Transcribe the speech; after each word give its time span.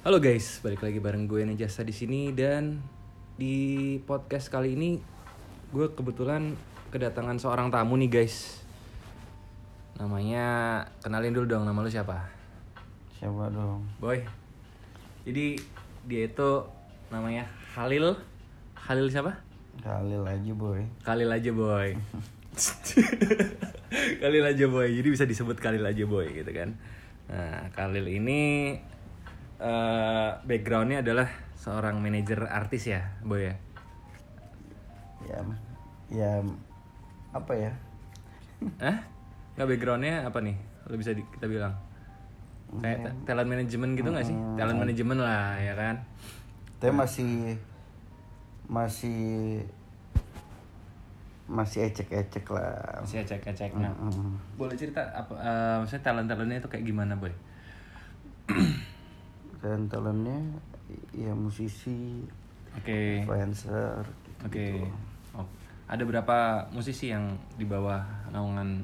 Halo 0.00 0.16
guys, 0.16 0.64
balik 0.64 0.80
lagi 0.80 0.96
bareng 0.96 1.28
gue 1.28 1.44
Nejasa 1.44 1.84
di 1.84 1.92
sini 1.92 2.32
dan 2.32 2.80
di 3.36 4.00
podcast 4.08 4.48
kali 4.48 4.72
ini 4.72 4.96
gue 5.76 5.92
kebetulan 5.92 6.56
kedatangan 6.88 7.36
seorang 7.36 7.68
tamu 7.68 8.00
nih 8.00 8.08
guys. 8.08 8.64
Namanya 10.00 10.88
kenalin 11.04 11.36
dulu 11.36 11.52
dong 11.52 11.68
nama 11.68 11.84
lu 11.84 11.92
siapa? 11.92 12.16
Siapa 13.20 13.52
dong? 13.52 13.84
Boy. 14.00 14.24
Jadi 15.28 15.60
dia 16.08 16.32
itu 16.32 16.64
namanya 17.12 17.44
Khalil. 17.76 18.16
Khalil 18.72 19.12
siapa? 19.12 19.36
Khalil 19.84 20.24
aja 20.24 20.52
boy. 20.56 20.80
Khalil 21.04 21.28
aja 21.28 21.52
boy. 21.52 21.92
Khalil 24.24 24.44
aja 24.48 24.64
boy. 24.64 24.88
Jadi 24.96 25.08
bisa 25.12 25.28
disebut 25.28 25.60
Khalil 25.60 25.84
aja 25.84 26.08
boy 26.08 26.24
gitu 26.32 26.48
kan. 26.56 26.72
Nah, 27.28 27.68
Khalil 27.76 28.08
ini 28.08 28.40
eh, 29.60 30.30
backgroundnya 30.40 31.04
adalah 31.04 31.28
seorang 31.54 32.00
manajer 32.00 32.48
artis 32.48 32.88
ya, 32.88 33.04
boy 33.20 33.44
ya. 33.44 33.54
Ya, 35.20 35.38
ya 36.10 36.32
apa 37.30 37.52
ya? 37.52 37.72
Hah? 38.80 38.98
Nggak 39.54 39.68
backgroundnya 39.68 40.24
apa 40.24 40.40
nih? 40.40 40.56
Lo 40.88 40.96
bisa 40.96 41.12
di- 41.12 41.28
kita 41.28 41.44
bilang 41.46 41.76
kayak 42.70 42.98
ta- 43.02 43.16
talent 43.26 43.50
management 43.50 43.92
gitu 43.94 44.08
nggak 44.08 44.26
sih? 44.26 44.36
Talent 44.56 44.78
management 44.78 45.20
lah 45.20 45.58
ya 45.58 45.74
kan. 45.76 45.96
Tapi 46.80 46.92
masih 46.96 47.32
masih 48.64 49.60
masih 51.50 51.90
ecek-ecek 51.90 52.46
lah. 52.48 53.02
Masih 53.02 53.26
cek-cek. 53.26 53.74
Nah, 53.74 53.90
Mm. 53.90 54.38
boleh 54.54 54.78
cerita 54.78 55.02
apa? 55.10 55.34
eh, 55.34 55.74
maksudnya 55.82 56.02
talent 56.06 56.30
talentnya 56.30 56.62
itu 56.62 56.70
kayak 56.70 56.86
gimana 56.86 57.18
boy? 57.18 57.34
Dan 59.60 59.86
talentnya 59.86 60.40
ya 61.12 61.36
musisi, 61.36 62.24
Oke. 62.74 63.22
influencer. 63.22 64.02
Oke. 64.42 64.80
Oh, 65.36 65.44
Ada 65.86 66.02
berapa 66.02 66.36
musisi 66.72 67.12
yang 67.12 67.36
di 67.54 67.66
bawah 67.66 68.00
naungan 68.30 68.82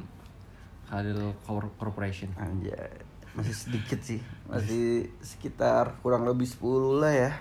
Khalil 0.87 1.35
Cor- 1.43 1.73
Corporation? 1.81 2.31
Anjay. 2.37 2.93
Masih 3.37 3.53
sedikit 3.53 4.01
sih. 4.01 4.21
Masih 4.49 5.13
sekitar 5.21 6.01
kurang 6.01 6.25
lebih 6.25 6.49
10 6.49 7.01
lah 7.01 7.13
ya. 7.13 7.33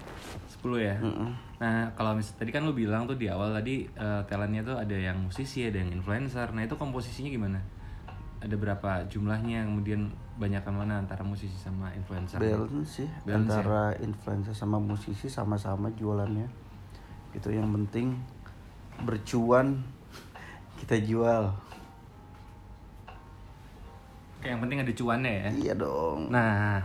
10 0.59 0.79
ya. 0.81 0.95
Mm-mm. 0.99 1.31
Nah, 1.55 1.87
kalau 1.95 2.19
mis 2.19 2.35
tadi 2.35 2.51
kan 2.51 2.67
lu 2.67 2.75
bilang 2.75 3.07
tuh 3.07 3.15
di 3.15 3.31
awal 3.31 3.55
tadi 3.55 3.87
eh, 3.87 4.21
talentnya 4.27 4.59
tuh 4.63 4.75
ada 4.75 4.91
yang 4.91 5.23
musisi, 5.23 5.63
ada 5.63 5.79
yang 5.79 5.95
influencer. 5.95 6.51
Nah, 6.51 6.67
itu 6.67 6.75
komposisinya 6.75 7.31
gimana? 7.31 7.59
Ada 8.43 8.55
berapa 8.55 8.89
jumlahnya? 9.07 9.63
Kemudian 9.63 10.11
banyak 10.35 10.61
yang 10.61 10.75
mana 10.75 10.99
antara 10.99 11.23
musisi 11.23 11.55
sama 11.55 11.91
influencer? 11.95 12.37
Balance 12.37 13.01
sih 13.01 13.07
Balance 13.23 13.31
ya? 13.31 13.37
antara 13.39 13.83
influencer 14.03 14.53
sama 14.55 14.77
musisi 14.77 15.27
sama-sama 15.31 15.87
jualannya. 15.95 16.47
Itu 17.31 17.51
yang 17.51 17.71
penting 17.71 18.19
bercuan 19.03 19.83
kita 20.79 20.99
jual. 21.03 21.51
Kayak 24.43 24.51
yang 24.51 24.61
penting 24.61 24.79
ada 24.83 24.93
cuannya 24.93 25.33
ya. 25.33 25.49
Iya 25.55 25.73
dong. 25.79 26.19
Nah, 26.29 26.83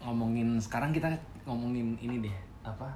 ngomongin 0.00 0.56
sekarang 0.62 0.94
kita 0.94 1.12
ngomongin 1.44 1.98
ini 2.00 2.24
deh, 2.24 2.36
apa? 2.64 2.88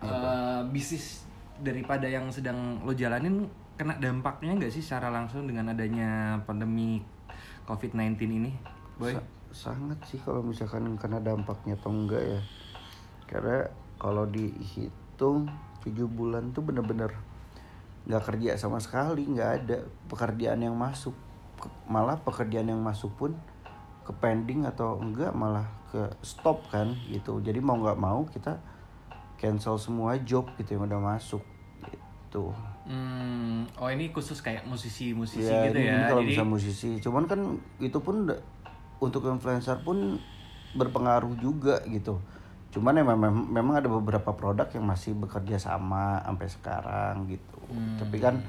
Eh, 0.00 0.60
bisnis 0.72 1.28
daripada 1.60 2.08
yang 2.08 2.32
sedang 2.32 2.80
lo 2.80 2.96
jalanin 2.96 3.44
kena 3.80 3.96
dampaknya 3.96 4.60
nggak 4.60 4.76
sih 4.76 4.84
secara 4.84 5.08
langsung 5.08 5.48
dengan 5.48 5.72
adanya 5.72 6.36
pandemi 6.44 7.00
COVID-19 7.64 8.12
ini, 8.28 8.52
boy? 9.00 9.16
Sa- 9.16 9.24
sangat 9.72 9.96
sih 10.04 10.20
kalau 10.20 10.44
misalkan 10.44 11.00
kena 11.00 11.16
dampaknya 11.16 11.80
atau 11.80 11.88
enggak 11.88 12.20
ya. 12.20 12.40
Karena 13.24 13.64
kalau 13.96 14.28
dihitung 14.28 15.48
7 15.80 15.96
bulan 16.12 16.52
tuh 16.52 16.60
bener-bener 16.60 17.08
nggak 18.04 18.20
kerja 18.20 18.60
sama 18.60 18.84
sekali, 18.84 19.24
nggak 19.24 19.50
ada 19.64 19.88
pekerjaan 20.12 20.60
yang 20.60 20.76
masuk. 20.76 21.16
Malah 21.88 22.20
pekerjaan 22.20 22.68
yang 22.68 22.84
masuk 22.84 23.16
pun 23.16 23.32
ke 24.04 24.12
pending 24.20 24.68
atau 24.68 25.00
enggak 25.00 25.32
malah 25.32 25.64
ke 25.88 26.04
stop 26.20 26.68
kan 26.68 26.92
gitu. 27.08 27.40
Jadi 27.40 27.64
mau 27.64 27.80
nggak 27.80 27.96
mau 27.96 28.28
kita 28.28 28.60
cancel 29.40 29.80
semua 29.80 30.20
job 30.20 30.52
gitu 30.60 30.76
yang 30.76 30.84
udah 30.84 31.00
masuk 31.00 31.40
gitu. 31.88 32.52
Hmm, 32.90 33.70
oh 33.78 33.86
ini 33.86 34.10
khusus 34.10 34.42
kayak 34.42 34.66
musisi-musisi 34.66 35.46
Ya, 35.46 35.70
gitu 35.70 35.78
ini 35.78 35.94
ya. 35.94 36.10
kalau 36.10 36.26
Jadi 36.26 36.34
bisa 36.34 36.42
musisi. 36.42 36.90
Cuman 36.98 37.30
kan 37.30 37.62
itu 37.78 37.98
pun 38.02 38.26
untuk 38.98 39.22
influencer 39.30 39.78
pun 39.86 40.18
berpengaruh 40.74 41.38
juga 41.38 41.78
gitu. 41.86 42.18
Cuman 42.74 42.98
ya 42.98 43.06
memang, 43.06 43.30
memang 43.46 43.78
ada 43.78 43.86
beberapa 43.86 44.34
produk 44.34 44.66
yang 44.74 44.90
masih 44.90 45.14
bekerja 45.14 45.62
sama 45.62 46.18
sampai 46.26 46.50
sekarang 46.50 47.14
gitu. 47.30 47.58
Hmm. 47.70 47.94
Tapi 48.02 48.16
kan 48.18 48.42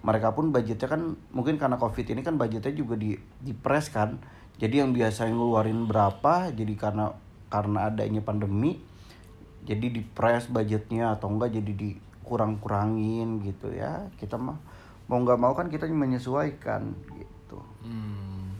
mereka 0.00 0.32
pun 0.32 0.56
budgetnya 0.56 0.88
kan 0.88 1.12
mungkin 1.28 1.60
karena 1.60 1.76
covid 1.76 2.08
ini 2.08 2.24
kan 2.24 2.40
budgetnya 2.40 2.72
juga 2.72 2.96
di 2.96 3.12
di 3.20 3.52
press 3.52 3.92
kan. 3.92 4.16
Jadi 4.56 4.80
yang 4.80 4.96
biasa 4.96 5.28
ngeluarin 5.28 5.84
berapa 5.84 6.48
jadi 6.48 6.72
karena 6.80 7.12
karena 7.52 7.92
adanya 7.92 8.24
pandemi 8.24 8.80
jadi 9.68 9.92
di 9.92 10.00
press 10.00 10.48
budgetnya 10.48 11.12
atau 11.12 11.28
enggak 11.28 11.52
jadi 11.60 12.00
dikurang-kurangin 12.22 13.42
gitu 13.42 13.74
ya 13.74 14.06
kita 14.16 14.38
mah 14.38 14.56
mau 15.10 15.18
nggak 15.18 15.40
mau 15.42 15.52
kan 15.58 15.66
kita 15.66 15.90
menyesuaikan 15.90 16.94
gitu 17.18 17.58
Hmm. 17.82 18.54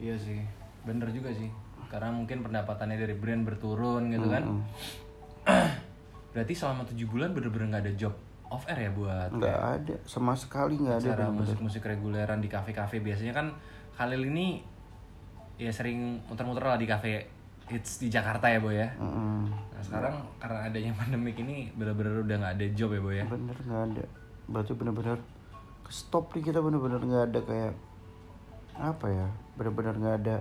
Iya 0.00 0.16
sih, 0.16 0.40
bener 0.88 1.12
juga 1.12 1.28
sih. 1.30 1.52
Karena 1.92 2.08
mungkin 2.08 2.40
pendapatannya 2.40 2.96
dari 2.96 3.14
brand 3.14 3.44
berturun 3.44 4.08
gitu 4.08 4.28
kan. 4.32 4.64
Berarti 6.32 6.54
selama 6.56 6.88
tujuh 6.88 7.06
bulan 7.06 7.36
bener-bener 7.36 7.68
nggak 7.68 7.84
ada 7.84 7.94
job 7.94 8.14
off 8.48 8.64
air 8.64 8.88
ya 8.88 8.90
buat 8.96 9.28
nggak 9.28 9.60
ada 9.60 9.94
sama 10.08 10.32
sekali 10.32 10.80
nggak 10.80 11.04
ada 11.04 11.28
bener-bener. 11.28 11.36
musik-musik 11.44 11.84
reguleran 11.84 12.40
di 12.40 12.48
kafe-kafe. 12.48 13.04
Biasanya 13.04 13.36
kan 13.36 13.46
Khalil 14.00 14.24
ini 14.32 14.64
ya 15.60 15.68
sering 15.68 16.24
muter-muter 16.24 16.64
lah 16.64 16.80
di 16.80 16.88
kafe 16.88 17.28
hits 17.68 18.00
di 18.00 18.08
Jakarta 18.08 18.48
ya 18.48 18.58
boy 18.58 18.74
ya. 18.76 18.88
Mm-mm. 18.98 19.52
Nah 19.52 19.82
sekarang 19.84 20.14
karena 20.40 20.58
adanya 20.68 20.92
pandemik 20.98 21.36
ini 21.40 21.70
bener-bener 21.76 22.24
udah 22.24 22.36
nggak 22.40 22.54
ada 22.58 22.66
job 22.74 22.90
ya 22.96 23.00
boy 23.00 23.14
ya. 23.20 23.24
bener 23.28 23.56
nggak 23.64 23.82
ada 23.92 24.04
berarti 24.48 24.72
bener-bener 24.72 25.18
ke 25.84 25.90
stop 25.92 26.32
nih 26.32 26.42
kita 26.48 26.58
bener-bener 26.64 27.00
nggak 27.00 27.24
ada 27.32 27.40
kayak 27.44 27.74
apa 28.78 29.06
ya 29.10 29.26
bener-bener 29.60 29.94
nggak 29.98 30.16
ada 30.24 30.36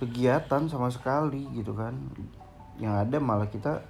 kegiatan 0.00 0.62
sama 0.66 0.88
sekali 0.90 1.46
gitu 1.54 1.76
kan 1.76 1.94
yang 2.80 2.98
ada 2.98 3.20
malah 3.22 3.46
kita 3.46 3.84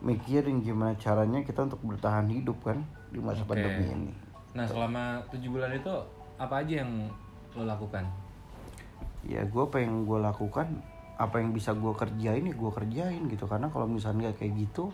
mikirin 0.00 0.60
gimana 0.60 0.96
caranya 0.96 1.40
kita 1.44 1.64
untuk 1.64 1.80
bertahan 1.84 2.28
hidup 2.28 2.56
kan 2.64 2.84
di 3.12 3.20
masa 3.20 3.44
Oke. 3.44 3.56
pandemi 3.56 3.86
ini 3.92 4.12
Nah 4.54 4.62
selama 4.70 5.18
tujuh 5.34 5.50
bulan 5.50 5.74
itu 5.74 5.90
apa 6.38 6.62
aja 6.62 6.86
yang 6.86 7.10
lo 7.58 7.66
lakukan? 7.66 8.06
ya 9.24 9.40
gue 9.40 9.62
apa 9.64 9.80
yang 9.80 10.04
gue 10.04 10.18
lakukan 10.20 10.68
apa 11.14 11.38
yang 11.38 11.54
bisa 11.54 11.70
gue 11.74 11.92
kerjain 11.94 12.44
ya 12.44 12.54
gue 12.54 12.70
kerjain 12.70 13.22
gitu. 13.30 13.44
Karena 13.46 13.70
kalau 13.70 13.86
misalnya 13.86 14.34
kayak 14.34 14.54
gitu 14.58 14.90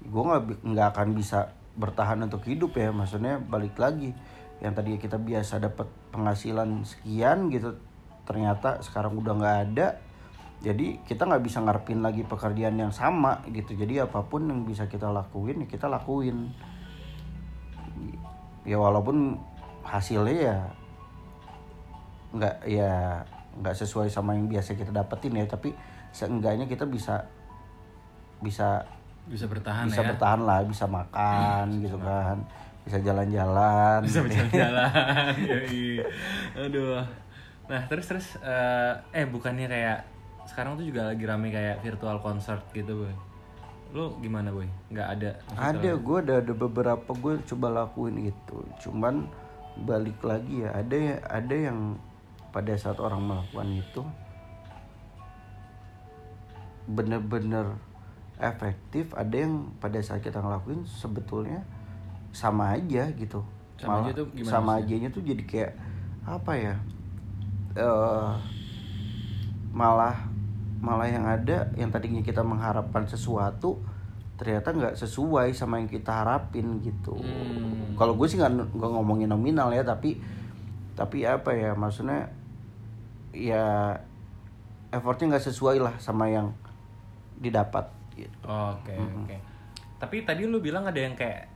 gue 0.00 0.22
nggak 0.22 0.64
nggak 0.64 0.86
akan 0.96 1.08
bisa 1.12 1.52
bertahan 1.76 2.22
untuk 2.24 2.44
hidup 2.46 2.76
ya. 2.78 2.90
Maksudnya 2.94 3.38
balik 3.42 3.76
lagi 3.78 4.14
yang 4.60 4.76
tadi 4.76 5.00
kita 5.00 5.16
biasa 5.16 5.58
dapat 5.58 5.88
penghasilan 6.12 6.84
sekian 6.84 7.48
gitu 7.48 7.80
ternyata 8.28 8.78
sekarang 8.84 9.18
udah 9.18 9.34
nggak 9.34 9.58
ada. 9.70 9.88
Jadi 10.60 11.00
kita 11.08 11.24
nggak 11.24 11.40
bisa 11.40 11.64
ngarepin 11.64 12.04
lagi 12.04 12.20
pekerjaan 12.22 12.76
yang 12.76 12.92
sama 12.92 13.40
gitu. 13.48 13.72
Jadi 13.72 14.04
apa 14.04 14.20
pun 14.28 14.44
yang 14.44 14.68
bisa 14.68 14.84
kita 14.86 15.08
lakuin 15.08 15.64
ya 15.64 15.66
kita 15.66 15.88
lakuin. 15.88 16.52
Ya 18.68 18.76
walaupun 18.76 19.40
hasilnya 19.80 20.36
ya 20.36 20.56
nggak 22.30 22.56
ya 22.70 22.92
nggak 23.56 23.74
sesuai 23.74 24.06
sama 24.06 24.38
yang 24.38 24.46
biasa 24.46 24.74
kita 24.74 24.90
dapetin 24.90 25.34
ya 25.34 25.44
tapi 25.44 25.74
seenggaknya 26.10 26.66
kita 26.66 26.86
bisa 26.86 27.26
bisa 28.40 28.86
Bisa 29.26 29.46
bertahan 29.46 29.86
bisa 29.86 30.02
ya? 30.02 30.08
bertahan 30.14 30.40
lah 30.42 30.60
bisa 30.64 30.84
makan 30.86 31.66
gitu 31.84 31.98
kan 31.98 32.38
bisa 32.80 32.96
jalan-jalan. 32.98 34.00
Bisa 34.00 34.24
berjalan-jalan 34.24 35.34
Yoi. 35.50 36.00
aduh. 36.56 37.04
Nah 37.68 37.80
terus 37.86 38.08
terus 38.08 38.26
eh, 38.40 38.92
eh 39.12 39.28
bukannya 39.28 39.68
kayak 39.68 39.98
sekarang 40.48 40.74
tuh 40.74 40.88
juga 40.88 41.12
lagi 41.12 41.22
rame 41.22 41.52
kayak 41.52 41.84
virtual 41.84 42.18
concert 42.18 42.64
gitu 42.72 43.04
boy. 43.04 43.14
Lu 43.92 44.16
gimana 44.18 44.48
boy? 44.50 44.66
Nggak 44.88 45.08
ada 45.12 45.30
ada 45.54 45.90
gue 45.92 46.18
ada 46.24 46.34
ada 46.40 46.52
beberapa 46.56 47.10
gue 47.12 47.38
coba 47.44 47.84
lakuin 47.84 48.32
itu. 48.32 48.58
Cuman 48.80 49.28
balik 49.84 50.18
lagi 50.24 50.64
ya 50.64 50.74
ada 50.74 50.96
ya 50.96 51.16
ada 51.28 51.54
yang 51.54 51.78
pada 52.50 52.74
saat 52.74 52.98
orang 52.98 53.22
melakukan 53.22 53.68
itu 53.72 54.02
bener-bener 56.90 57.78
efektif 58.40 59.12
ada 59.14 59.36
yang 59.36 59.70
pada 59.78 60.00
saat 60.00 60.20
kita 60.20 60.40
ngelakuin 60.40 60.82
sebetulnya 60.82 61.62
sama 62.32 62.74
aja 62.74 63.06
gitu 63.14 63.44
Sama 63.78 64.04
aja 64.04 64.10
tuh 64.12 64.26
gimana 64.32 64.50
sama 64.50 64.64
maksudnya? 64.74 64.86
ajanya 64.86 65.08
tuh 65.10 65.22
jadi 65.22 65.42
kayak 65.44 65.72
apa 66.26 66.52
ya 66.52 66.74
eh 67.76 68.30
malah 69.70 70.16
malah 70.80 71.06
yang 71.06 71.22
ada 71.22 71.70
yang 71.76 71.92
tadinya 71.92 72.18
kita 72.20 72.42
mengharapkan 72.42 73.06
sesuatu 73.06 73.78
ternyata 74.34 74.72
nggak 74.72 74.94
sesuai 74.96 75.52
sama 75.52 75.78
yang 75.78 75.86
kita 75.86 76.10
harapin 76.10 76.80
gitu 76.80 77.12
Hmm. 77.14 77.92
kalau 77.94 78.16
gue 78.16 78.26
sih 78.26 78.40
nggak 78.40 78.72
ngomongin 78.74 79.28
nominal 79.28 79.68
ya 79.70 79.84
tapi 79.84 80.16
tapi 80.96 81.28
apa 81.28 81.52
ya 81.52 81.76
maksudnya 81.76 82.32
ya 83.30 83.94
effortnya 84.90 85.34
nggak 85.34 85.46
sesuai 85.46 85.78
lah 85.78 85.94
sama 85.96 86.26
yang 86.26 86.50
didapat 87.38 87.86
gitu 88.14 88.36
Oke 88.44 88.92
oke. 88.92 89.36
Tapi 89.96 90.24
tadi 90.24 90.48
lu 90.48 90.58
bilang 90.58 90.84
ada 90.84 90.96
yang 90.96 91.12
kayak 91.12 91.46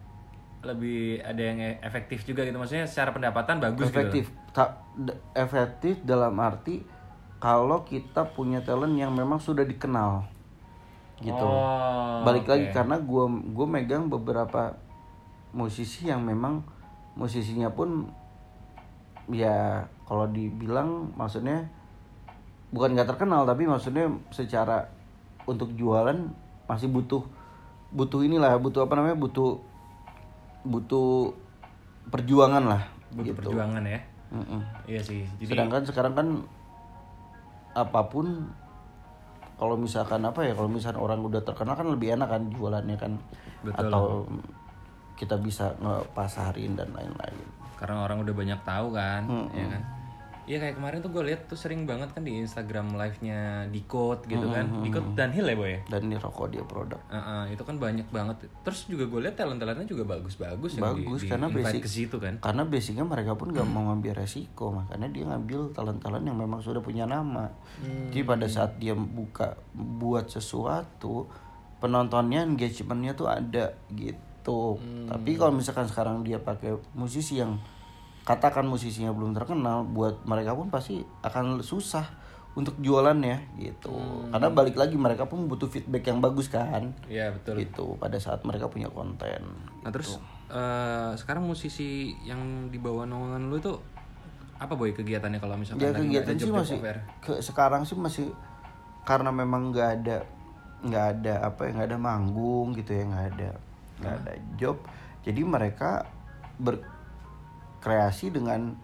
lebih 0.64 1.20
ada 1.20 1.42
yang 1.42 1.58
efektif 1.80 2.24
juga 2.24 2.44
gitu. 2.44 2.56
Maksudnya 2.56 2.88
secara 2.88 3.12
pendapatan 3.12 3.60
bagus 3.60 3.88
efektif 3.88 4.28
gitu. 4.32 4.52
Ta- 4.52 4.80
d- 4.96 5.16
efektif 5.32 6.00
dalam 6.04 6.32
arti 6.40 6.80
kalau 7.36 7.84
kita 7.84 8.24
punya 8.32 8.64
talent 8.64 8.96
yang 8.96 9.12
memang 9.12 9.36
sudah 9.36 9.64
dikenal 9.64 10.24
gitu 11.20 11.36
Oh, 11.36 12.24
balik 12.24 12.48
lagi 12.48 12.68
oke. 12.68 12.74
karena 12.74 12.96
gue 12.98 13.24
gue 13.52 13.66
megang 13.68 14.08
beberapa 14.08 14.74
musisi 15.52 16.08
yang 16.08 16.24
memang 16.24 16.64
musisinya 17.14 17.70
pun 17.70 18.08
ya 19.32 19.88
kalau 20.04 20.28
dibilang 20.28 21.12
maksudnya 21.16 21.64
bukan 22.74 22.92
nggak 22.92 23.08
terkenal 23.16 23.48
tapi 23.48 23.64
maksudnya 23.64 24.10
secara 24.34 24.90
untuk 25.48 25.72
jualan 25.78 26.16
masih 26.68 26.88
butuh 26.90 27.22
butuh 27.94 28.20
inilah 28.26 28.58
butuh 28.58 28.84
apa 28.84 28.98
namanya 28.98 29.16
butuh 29.16 29.60
butuh 30.64 31.30
perjuangan 32.10 32.64
lah 32.66 32.82
butuh 33.14 33.32
gitu. 33.32 33.38
perjuangan 33.40 33.84
ya. 33.86 34.00
Mm-mm. 34.34 34.60
Iya 34.90 35.00
sih. 35.00 35.22
Jadi 35.38 35.54
Sedangkan 35.54 35.82
sekarang 35.86 36.14
kan 36.18 36.28
apa 37.74 38.00
pun 38.10 38.50
kalau 39.54 39.78
misalkan 39.78 40.22
apa 40.26 40.42
ya 40.42 40.52
kalau 40.58 40.66
misalkan 40.66 40.98
orang 40.98 41.22
udah 41.22 41.42
terkenal 41.46 41.78
kan 41.78 41.86
lebih 41.86 42.18
enak 42.18 42.26
kan 42.26 42.42
jualannya 42.50 42.96
kan 42.98 43.12
Betul. 43.62 43.78
atau 43.86 44.04
kita 45.14 45.38
bisa 45.38 45.78
ngepasarin 45.78 46.74
dan 46.74 46.90
lain-lain. 46.90 47.38
Karena 47.74 48.00
orang 48.00 48.20
udah 48.20 48.32
banyak 48.32 48.60
tahu 48.62 48.88
kan, 48.90 49.22
Hmm, 49.24 49.48
ya 49.50 49.66
kan. 49.68 49.82
Iya 50.44 50.60
kayak 50.60 50.76
kemarin 50.76 51.00
tuh 51.00 51.08
gue 51.08 51.24
lihat 51.24 51.48
tuh 51.48 51.56
sering 51.56 51.88
banget 51.88 52.12
kan 52.12 52.20
di 52.20 52.36
Instagram 52.36 52.92
live-nya 52.92 53.64
Dikot 53.66 54.28
gitu 54.28 54.44
kan. 54.46 54.68
Hmm, 54.68 54.84
Dikot 54.84 55.16
dan 55.16 55.32
Hill 55.32 55.48
ya 55.48 55.56
boy 55.56 55.70
ya. 55.70 55.80
Dan 55.88 56.00
ini 56.04 56.20
rokok 56.20 56.52
dia 56.52 56.60
produk. 56.60 57.00
Heeh, 57.08 57.56
itu 57.56 57.64
kan 57.64 57.80
banyak 57.80 58.04
banget. 58.10 58.36
Terus 58.60 58.84
juga 58.84 59.08
gue 59.08 59.24
lihat 59.24 59.40
talent-talentnya 59.40 59.88
juga 59.88 60.04
bagus-bagus 60.06 60.76
di- 60.76 60.84
Bagus 60.84 61.20
di 61.22 61.32
karena 61.32 61.48
basic 61.48 61.80
ke 61.80 61.88
situ 61.88 62.20
kan. 62.20 62.36
Karena 62.38 62.60
basicnya 62.62 63.02
mereka 63.02 63.32
pun 63.32 63.50
gak 63.50 63.64
mau 63.64 63.82
ngambil 63.88 64.12
resiko 64.14 64.68
makanya 64.68 65.08
dia 65.08 65.24
ngambil 65.24 65.72
talent-talent 65.72 66.24
yang 66.26 66.36
memang 66.36 66.60
sudah 66.60 66.84
punya 66.84 67.08
nama. 67.08 67.48
Jadi 67.80 68.20
pada 68.22 68.44
saat 68.44 68.76
dia 68.76 68.92
buka 68.92 69.56
buat 69.72 70.28
sesuatu 70.28 71.24
penontonnya 71.80 72.44
engagementnya 72.44 73.12
tuh 73.12 73.28
ada 73.28 73.72
gitu. 73.90 74.20
Tapi 75.08 75.30
kalau 75.40 75.56
misalkan 75.56 75.88
sekarang 75.88 76.20
dia 76.20 76.36
pakai 76.36 76.76
musisi 76.92 77.40
yang 77.40 77.56
katakan 78.24 78.64
musisinya 78.68 79.12
belum 79.12 79.32
terkenal, 79.32 79.84
buat 79.88 80.24
mereka 80.28 80.52
pun 80.52 80.68
pasti 80.68 81.00
akan 81.24 81.64
susah 81.64 82.04
untuk 82.54 82.78
jualannya 82.78 83.58
gitu. 83.58 83.94
Karena 84.30 84.48
balik 84.52 84.78
lagi 84.78 84.94
mereka 84.94 85.26
pun 85.26 85.50
butuh 85.50 85.66
feedback 85.66 86.06
yang 86.06 86.22
bagus 86.22 86.46
kan. 86.48 86.94
Iya 87.10 87.34
betul. 87.34 87.60
Gitu 87.60 87.86
pada 87.98 88.16
saat 88.16 88.46
mereka 88.46 88.70
punya 88.70 88.88
konten. 88.88 89.42
Nah 89.82 89.90
terus 89.90 90.16
eh, 90.48 91.12
sekarang 91.18 91.44
musisi 91.44 92.14
yang 92.22 92.70
di 92.70 92.78
bawah 92.78 93.04
naungan 93.04 93.50
lu 93.50 93.58
itu 93.58 93.74
apa 94.54 94.72
boy 94.78 94.94
kegiatannya 94.94 95.42
kalau 95.42 95.58
misalkan 95.58 95.82
ya 95.82 95.90
kegiatan 95.90 96.34
sih 96.38 96.52
masih 96.54 96.78
ke 97.18 97.32
sekarang 97.42 97.82
sih 97.82 97.98
masih 97.98 98.30
karena 99.02 99.34
memang 99.34 99.74
nggak 99.74 99.88
ada 100.00 100.18
nggak 100.84 101.04
ada 101.18 101.34
apa 101.42 101.60
ya 101.66 101.70
nggak 101.74 101.88
ada 101.90 101.98
manggung 101.98 102.72
gitu 102.72 102.94
ya 102.94 103.02
nggak 103.08 103.26
ada 103.34 103.50
nggak 103.96 104.14
ada 104.20 104.32
job 104.54 104.76
jadi 105.22 105.40
mereka 105.40 106.04
berkreasi 106.58 108.28
dengan 108.28 108.74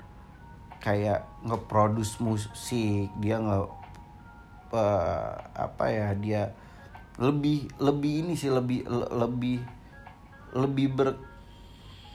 kayak 0.79 1.25
ngeproduce 1.43 2.19
musik 2.19 3.13
dia 3.17 3.37
nge 3.37 3.59
eh, 4.71 5.33
apa 5.53 5.85
ya 5.87 6.09
dia 6.15 6.43
lebih 7.17 7.69
lebih 7.77 8.25
ini 8.25 8.35
sih 8.35 8.49
lebih 8.49 8.85
le- 8.85 9.13
lebih 9.19 9.59
lebih 10.51 10.87
ber 10.89 11.09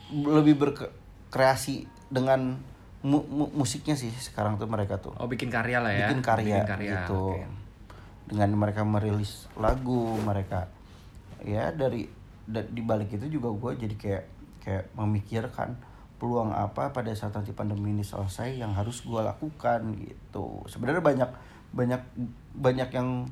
lebih 0.09 0.55
berkreasi 0.57 1.85
dengan 2.07 2.57
mu- 3.01 3.27
mu- 3.27 3.53
musiknya 3.53 3.93
sih 3.93 4.09
sekarang 4.11 4.57
tuh 4.57 4.65
mereka 4.65 4.97
tuh 4.97 5.13
Oh 5.17 5.25
bikin 5.25 5.49
karya 5.49 5.77
lah 5.77 5.93
ya. 5.93 6.09
bikin 6.09 6.21
karya, 6.21 6.45
Bikin 6.57 6.65
karya, 6.65 6.91
gitu 7.05 7.21
oke. 7.33 7.45
dengan 8.25 8.49
mereka 8.55 8.81
merilis 8.81 9.45
lagu 9.53 10.17
mereka 10.19 10.65
ya 11.45 11.69
dari 11.69 12.09
da- 12.45 12.69
di 12.69 12.81
balik 12.81 13.13
itu 13.13 13.27
juga 13.27 13.49
gue 13.53 13.71
jadi 13.85 13.95
kayak 13.97 14.23
kayak 14.61 14.85
memikirkan 14.97 15.77
peluang 16.15 16.55
apa 16.55 16.95
pada 16.95 17.11
saat 17.11 17.35
nanti 17.35 17.51
pandemi 17.51 17.91
ini 17.91 18.01
selesai 18.01 18.55
yang 18.55 18.71
harus 18.71 19.03
gue 19.03 19.19
lakukan 19.19 19.93
gitu. 19.99 20.63
Sebenarnya 20.65 21.03
banyak 21.03 21.29
banyak 21.75 22.01
banyak 22.55 22.89
yang 22.95 23.27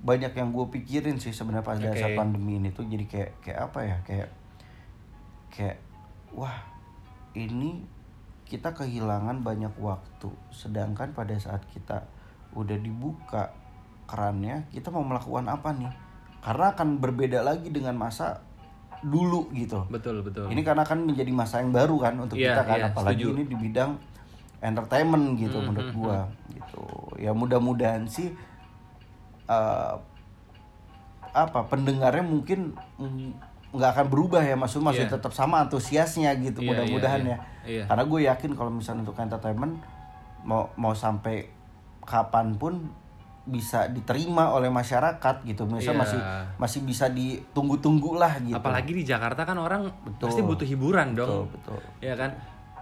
banyak 0.00 0.32
yang 0.32 0.48
gue 0.52 0.66
pikirin 0.68 1.16
sih 1.20 1.32
sebenarnya 1.32 1.64
pada 1.64 1.88
Oke. 1.92 2.00
saat 2.00 2.12
pandemi 2.16 2.60
ini 2.60 2.72
tuh 2.72 2.84
jadi 2.88 3.04
kayak 3.08 3.30
kayak 3.40 3.60
apa 3.68 3.78
ya 3.84 3.96
kayak 4.04 4.28
kayak 5.52 5.78
wah 6.32 6.56
ini 7.36 7.84
kita 8.44 8.74
kehilangan 8.74 9.40
banyak 9.40 9.72
waktu. 9.80 10.30
Sedangkan 10.52 11.14
pada 11.16 11.34
saat 11.40 11.64
kita 11.72 12.04
udah 12.52 12.78
dibuka 12.82 13.54
kerannya 14.10 14.66
kita 14.74 14.90
mau 14.90 15.06
melakukan 15.06 15.46
apa 15.46 15.70
nih 15.70 15.94
karena 16.40 16.72
akan 16.72 16.88
berbeda 16.98 17.40
lagi 17.40 17.68
dengan 17.68 17.94
masa 17.94 18.40
dulu 19.00 19.48
gitu 19.52 19.84
Betul 19.88 20.20
betul. 20.20 20.48
ini 20.48 20.60
karena 20.60 20.84
kan 20.84 21.00
menjadi 21.00 21.28
masa 21.30 21.60
yang 21.60 21.72
baru 21.72 21.96
kan 21.96 22.14
untuk 22.18 22.36
Iya, 22.36 22.52
kita 22.52 22.62
kan 22.64 22.78
iya, 22.78 22.86
apalagi 22.88 23.22
setuju. 23.22 23.34
ini 23.34 23.42
di 23.44 23.56
bidang 23.58 23.90
entertainment 24.60 25.26
gitu 25.36 25.56
Hmm, 25.56 25.66
menurut 25.72 25.90
gua 25.90 26.18
gitu 26.48 26.84
ya 27.16 27.32
mudah-mudahan 27.32 28.04
sih 28.04 28.28
eh, 29.46 29.94
apa 31.30 31.60
pendengarnya 31.64 32.20
mungkin 32.20 32.74
mm, 32.98 33.30
nggak 33.70 33.90
akan 33.94 34.06
berubah 34.10 34.42
ya 34.42 34.52
maksud 34.54 34.82
masih 34.82 35.06
Iya. 35.06 35.14
tetap 35.14 35.30
sama 35.30 35.62
antusiasnya 35.62 36.34
gitu 36.36 36.60
Iya, 36.60 36.68
mudah-mudahan 36.68 37.22
iya, 37.22 37.30
ya 37.30 37.38
iya. 37.64 37.84
karena 37.86 38.04
gue 38.04 38.20
yakin 38.26 38.50
kalau 38.52 38.70
misalnya 38.70 39.06
untuk 39.06 39.16
entertainment 39.16 39.78
mau 40.42 40.68
mau 40.74 40.90
sampai 40.92 41.46
kapan 42.02 42.52
pun 42.52 42.90
bisa 43.42 43.88
diterima 43.88 44.52
oleh 44.52 44.68
masyarakat 44.68 45.36
gitu 45.42 45.64
misal 45.64 45.92
Iya. 45.92 46.00
masih 46.00 46.18
masih 46.56 46.80
bisa 46.82 47.08
ditunggu-tunggu 47.08 48.14
lah 48.14 48.36
gitu 48.38 48.54
Apalagi 48.54 48.92
di 48.92 49.02
Jakarta 49.02 49.42
kan 49.42 49.56
orang 49.56 49.88
Betul. 50.04 50.28
pasti 50.28 50.42
butuh 50.42 50.66
hiburan 50.66 51.14
dong. 51.14 51.48
betul 51.48 51.76
betul 51.76 51.80
Ya 52.00 52.14
kan? 52.14 52.30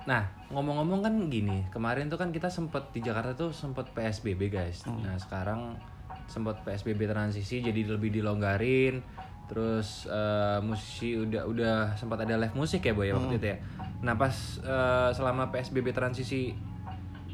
Nah, 0.04 0.24
ngomong-ngomong 0.48 1.00
kan 1.00 1.14
gini, 1.28 1.68
kemarin 1.68 2.08
tuh 2.08 2.16
kan 2.16 2.32
kita 2.32 2.48
sempet 2.48 2.80
di 2.90 3.00
Jakarta 3.00 3.36
tuh 3.36 3.52
sempet 3.52 3.92
PSBB 3.92 4.48
guys. 4.48 4.80
Hmm. 4.82 4.98
Nah, 4.98 5.14
sekarang 5.14 5.76
sempet 6.24 6.64
PSBB 6.64 7.04
transisi 7.04 7.60
jadi 7.60 7.84
lebih 7.86 8.10
dilonggarin. 8.10 9.04
Terus 9.44 10.04
eh, 10.04 10.58
musisi 10.58 11.12
udah 11.14 11.44
udah 11.44 11.74
sempat 11.94 12.20
ada 12.20 12.36
live 12.36 12.52
musik 12.52 12.80
ya 12.80 12.92
boy 12.92 13.04
ya 13.04 13.14
waktu 13.14 13.28
Hmm. 13.30 13.38
itu 13.38 13.46
ya. 13.46 13.56
Nah, 14.00 14.14
pas 14.14 14.32
eh, 14.58 15.10
selama 15.12 15.48
PSBB 15.48 15.92
transisi 15.92 16.56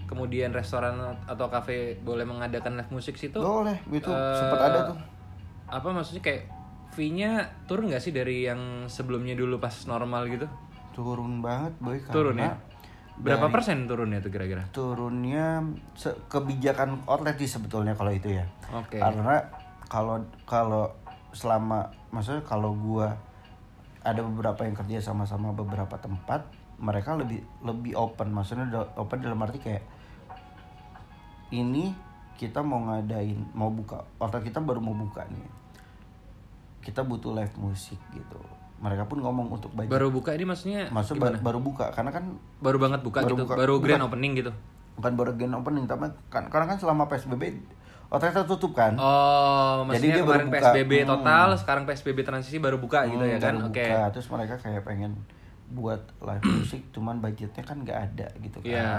kemudian 0.04 0.52
restoran 0.52 0.96
atau 1.24 1.46
kafe 1.48 1.96
boleh 2.00 2.22
mengadakan 2.22 2.76
live 2.76 2.92
musik 2.92 3.16
situ 3.16 3.40
boleh 3.40 3.76
itu 3.88 4.08
eh, 4.08 4.36
sempat 4.36 4.60
ada 4.60 4.78
tuh 4.92 4.98
apa 5.66 5.88
maksudnya 5.90 6.22
kayak 6.22 6.42
fee-nya 6.92 7.42
turun 7.66 7.90
nggak 7.90 7.98
sih 7.98 8.14
dari 8.14 8.46
yang 8.46 8.86
sebelumnya 8.86 9.34
dulu 9.34 9.58
pas 9.58 9.74
normal 9.90 10.30
gitu? 10.30 10.46
turun 10.94 11.42
banget 11.42 11.74
boy 11.82 11.98
karena 11.98 12.14
Turun 12.14 12.36
ya? 12.38 12.54
Berapa 13.14 13.46
dari- 13.46 13.54
persen 13.54 13.78
turunnya 13.86 14.18
tuh 14.22 14.30
kira-kira? 14.30 14.62
turunnya 14.70 15.58
kebijakan 16.28 17.02
outlet 17.06 17.34
sih 17.34 17.50
sebetulnya 17.50 17.98
kalau 17.98 18.14
itu 18.14 18.30
ya 18.30 18.46
Oke. 18.70 19.02
karena 19.02 19.42
kalau 19.90 20.22
kalau 20.46 20.86
selama 21.34 21.90
maksudnya 22.10 22.46
kalau 22.46 22.78
gua 22.78 23.18
ada 24.04 24.22
beberapa 24.22 24.62
yang 24.62 24.76
kerja 24.76 25.02
sama-sama 25.02 25.50
beberapa 25.50 25.98
tempat 25.98 26.46
mereka 26.78 27.18
lebih 27.18 27.42
lebih 27.62 27.94
open 27.94 28.30
maksudnya 28.30 28.66
open 28.94 29.18
dalam 29.18 29.42
arti 29.42 29.58
kayak 29.58 29.82
ini 31.54 31.94
kita 32.34 32.60
mau 32.60 32.82
ngadain 32.84 33.38
mau 33.52 33.70
buka 33.70 34.02
outlet 34.18 34.42
kita 34.44 34.58
baru 34.58 34.78
mau 34.78 34.92
buka 34.92 35.22
nih 35.24 35.46
kita 36.80 37.00
butuh 37.00 37.32
live 37.32 37.54
musik 37.56 37.96
gitu 38.10 38.40
mereka 38.76 39.06
pun 39.06 39.16
ngomong 39.18 39.48
untuk 39.50 39.72
budget 39.72 39.88
Baru 39.88 40.10
buka 40.10 40.30
ini 40.30 40.44
maksudnya 40.44 40.90
maksud 40.90 41.16
ba- 41.16 41.32
baru 41.32 41.56
buka 41.58 41.88
karena 41.90 42.10
kan 42.10 42.24
baru 42.58 42.76
banget 42.78 43.00
buka 43.00 43.22
Baru 43.22 43.32
gitu, 43.32 43.42
buka. 43.42 43.54
baru 43.56 43.74
grand 43.78 44.02
Bukan. 44.02 44.10
opening 44.10 44.32
gitu. 44.36 44.52
bukan 44.94 45.12
baru 45.14 45.30
grand 45.32 45.54
opening 45.56 45.84
tapi 45.84 46.06
kan 46.28 46.46
karena 46.46 46.66
kan 46.66 46.76
selama 46.76 47.06
psbb 47.06 47.42
outletnya 48.06 48.44
tutup 48.44 48.72
kan 48.72 48.94
Oh, 48.94 49.82
Jadi 49.88 50.06
dia 50.12 50.22
baru 50.22 50.44
buka. 50.44 50.60
PSBB 50.60 50.92
Hmm. 51.00 51.08
total, 51.08 51.48
sekarang 51.56 51.82
PSBB 51.84 52.18
transisi 52.22 52.58
baru 52.58 52.76
buka 52.76 53.02
gitu 53.06 53.24
ya 53.24 53.34
Hmm, 53.34 53.42
kan? 53.42 53.54
Oke. 53.64 53.80
buka. 53.80 54.12
terus 54.12 54.26
mereka 54.28 54.54
kayak 54.56 54.82
pengen 54.82 55.16
buat 55.66 55.98
live 56.20 56.44
music 56.44 56.82
cuman 56.90 57.18
budgetnya 57.18 57.58
kan 57.60 57.80
nggak 57.80 57.98
ada 58.06 58.28
gitu 58.38 58.58
kan 58.60 58.68
Iya. 58.68 58.90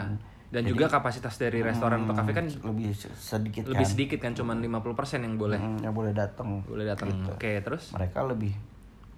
Dan 0.56 0.64
juga 0.64 0.88
kapasitas 0.88 1.36
dari 1.36 1.60
restoran 1.60 2.08
atau 2.08 2.16
kafe 2.16 2.32
kan 2.32 2.48
lebih 2.48 2.96
se- 2.96 3.12
sedikit 3.12 3.68
lebih 3.68 3.84
kan. 3.84 3.92
sedikit 3.92 4.20
kan 4.22 4.32
cuman 4.32 4.64
50% 4.64 5.20
yang 5.20 5.36
boleh. 5.36 5.60
Hmm, 5.60 5.84
yang 5.84 5.92
boleh 5.92 6.16
datang 6.16 6.64
boleh 6.64 6.88
datang 6.88 7.12
oke 7.28 7.52
terus? 7.60 7.92
Mereka 7.92 8.24
lebih 8.24 8.56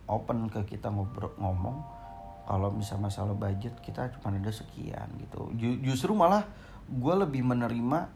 open 0.05 0.49
ke 0.49 0.65
kita 0.65 0.89
ngobrol 0.89 1.29
ngomong. 1.37 1.77
Kalau 2.43 2.71
misal 2.71 2.97
masalah 2.97 3.31
budget 3.31 3.77
kita 3.79 4.09
cuma 4.09 4.33
ada 4.33 4.49
sekian 4.49 5.05
gitu. 5.19 5.51
Ju- 5.53 5.77
justru 5.83 6.11
malah 6.11 6.41
gue 6.87 7.13
lebih 7.13 7.43
menerima 7.43 8.09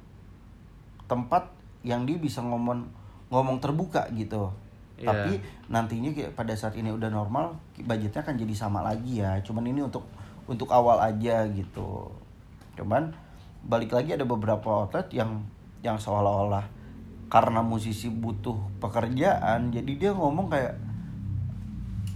tempat 1.06 1.52
yang 1.84 2.08
dia 2.08 2.16
bisa 2.16 2.42
ngomong 2.42 2.88
ngomong 3.30 3.62
terbuka 3.62 4.10
gitu. 4.12 4.50
Iya. 4.96 5.10
tapi 5.10 5.34
nantinya 5.66 6.14
kayak 6.14 6.38
pada 6.38 6.54
saat 6.54 6.78
ini 6.78 6.94
udah 6.94 7.10
normal 7.10 7.58
budgetnya 7.76 8.22
akan 8.22 8.38
jadi 8.38 8.54
sama 8.54 8.82
lagi 8.82 9.18
ya. 9.18 9.38
Cuman 9.42 9.66
ini 9.66 9.82
untuk 9.82 10.06
untuk 10.46 10.70
awal 10.70 11.02
aja 11.02 11.46
gitu 11.48 12.10
cuman 12.82 13.14
balik 13.62 13.94
lagi 13.94 14.18
ada 14.18 14.26
beberapa 14.26 14.66
outlet 14.66 15.06
yang 15.14 15.46
yang 15.86 16.02
seolah-olah 16.02 16.66
karena 17.30 17.62
musisi 17.62 18.10
butuh 18.10 18.58
pekerjaan 18.82 19.70
jadi 19.70 19.92
dia 19.94 20.12
ngomong 20.12 20.50
kayak 20.50 20.74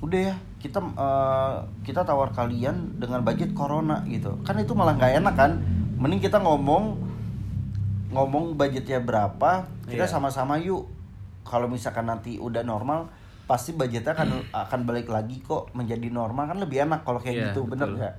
udah 0.01 0.33
ya 0.33 0.35
kita 0.57 0.81
eh, 0.81 1.55
kita 1.85 2.01
tawar 2.01 2.33
kalian 2.33 2.97
dengan 2.97 3.21
budget 3.21 3.53
corona 3.53 4.01
gitu. 4.09 4.33
Kan 4.41 4.57
itu 4.57 4.73
malah 4.73 4.97
nggak 4.97 5.21
enak 5.21 5.35
kan? 5.37 5.51
Mending 5.95 6.19
kita 6.19 6.41
ngomong 6.41 6.97
ngomong 8.09 8.57
budgetnya 8.57 9.01
berapa 9.01 9.69
kita 9.85 10.05
Iya. 10.05 10.09
sama-sama 10.09 10.57
yuk. 10.57 10.89
Kalau 11.45 11.69
misalkan 11.69 12.09
nanti 12.09 12.41
udah 12.41 12.65
normal 12.65 13.05
pasti 13.45 13.77
budgetnya 13.77 14.17
akan 14.17 14.29
akan 14.67 14.79
balik 14.89 15.05
lagi 15.07 15.37
kok 15.45 15.69
menjadi 15.77 16.09
normal. 16.09 16.49
Kan 16.49 16.57
lebih 16.57 16.81
enak 16.89 17.05
kalau 17.05 17.21
kayak 17.21 17.35
Iya, 17.37 17.45
gitu 17.53 17.69
bener 17.69 17.89
nggak 17.93 18.13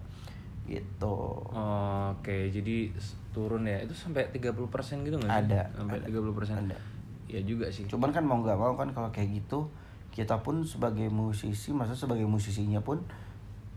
gitu 0.67 1.17
oke 1.47 2.37
jadi 2.51 2.91
s- 2.93 3.15
turun 3.31 3.65
ya 3.65 3.79
itu 3.79 3.93
sampai 3.93 4.27
30% 4.29 4.67
gitu 5.03 5.17
nggak? 5.17 5.31
Ada, 5.45 5.61
sampai 5.73 5.99
ada. 5.99 6.07
30% 6.09 6.57
Ada. 6.67 6.77
ya 7.27 7.41
juga 7.43 7.67
sih 7.69 7.85
cuman 7.85 8.11
kan 8.11 8.23
mau 8.23 8.39
nggak 8.39 8.55
mau 8.55 8.75
kan 8.75 8.89
kalau 8.91 9.11
kayak 9.11 9.31
gitu 9.37 9.69
kita 10.11 10.41
pun 10.41 10.63
sebagai 10.63 11.07
musisi 11.07 11.71
masa 11.71 11.93
sebagai 11.93 12.25
musisinya 12.25 12.81
pun 12.81 13.03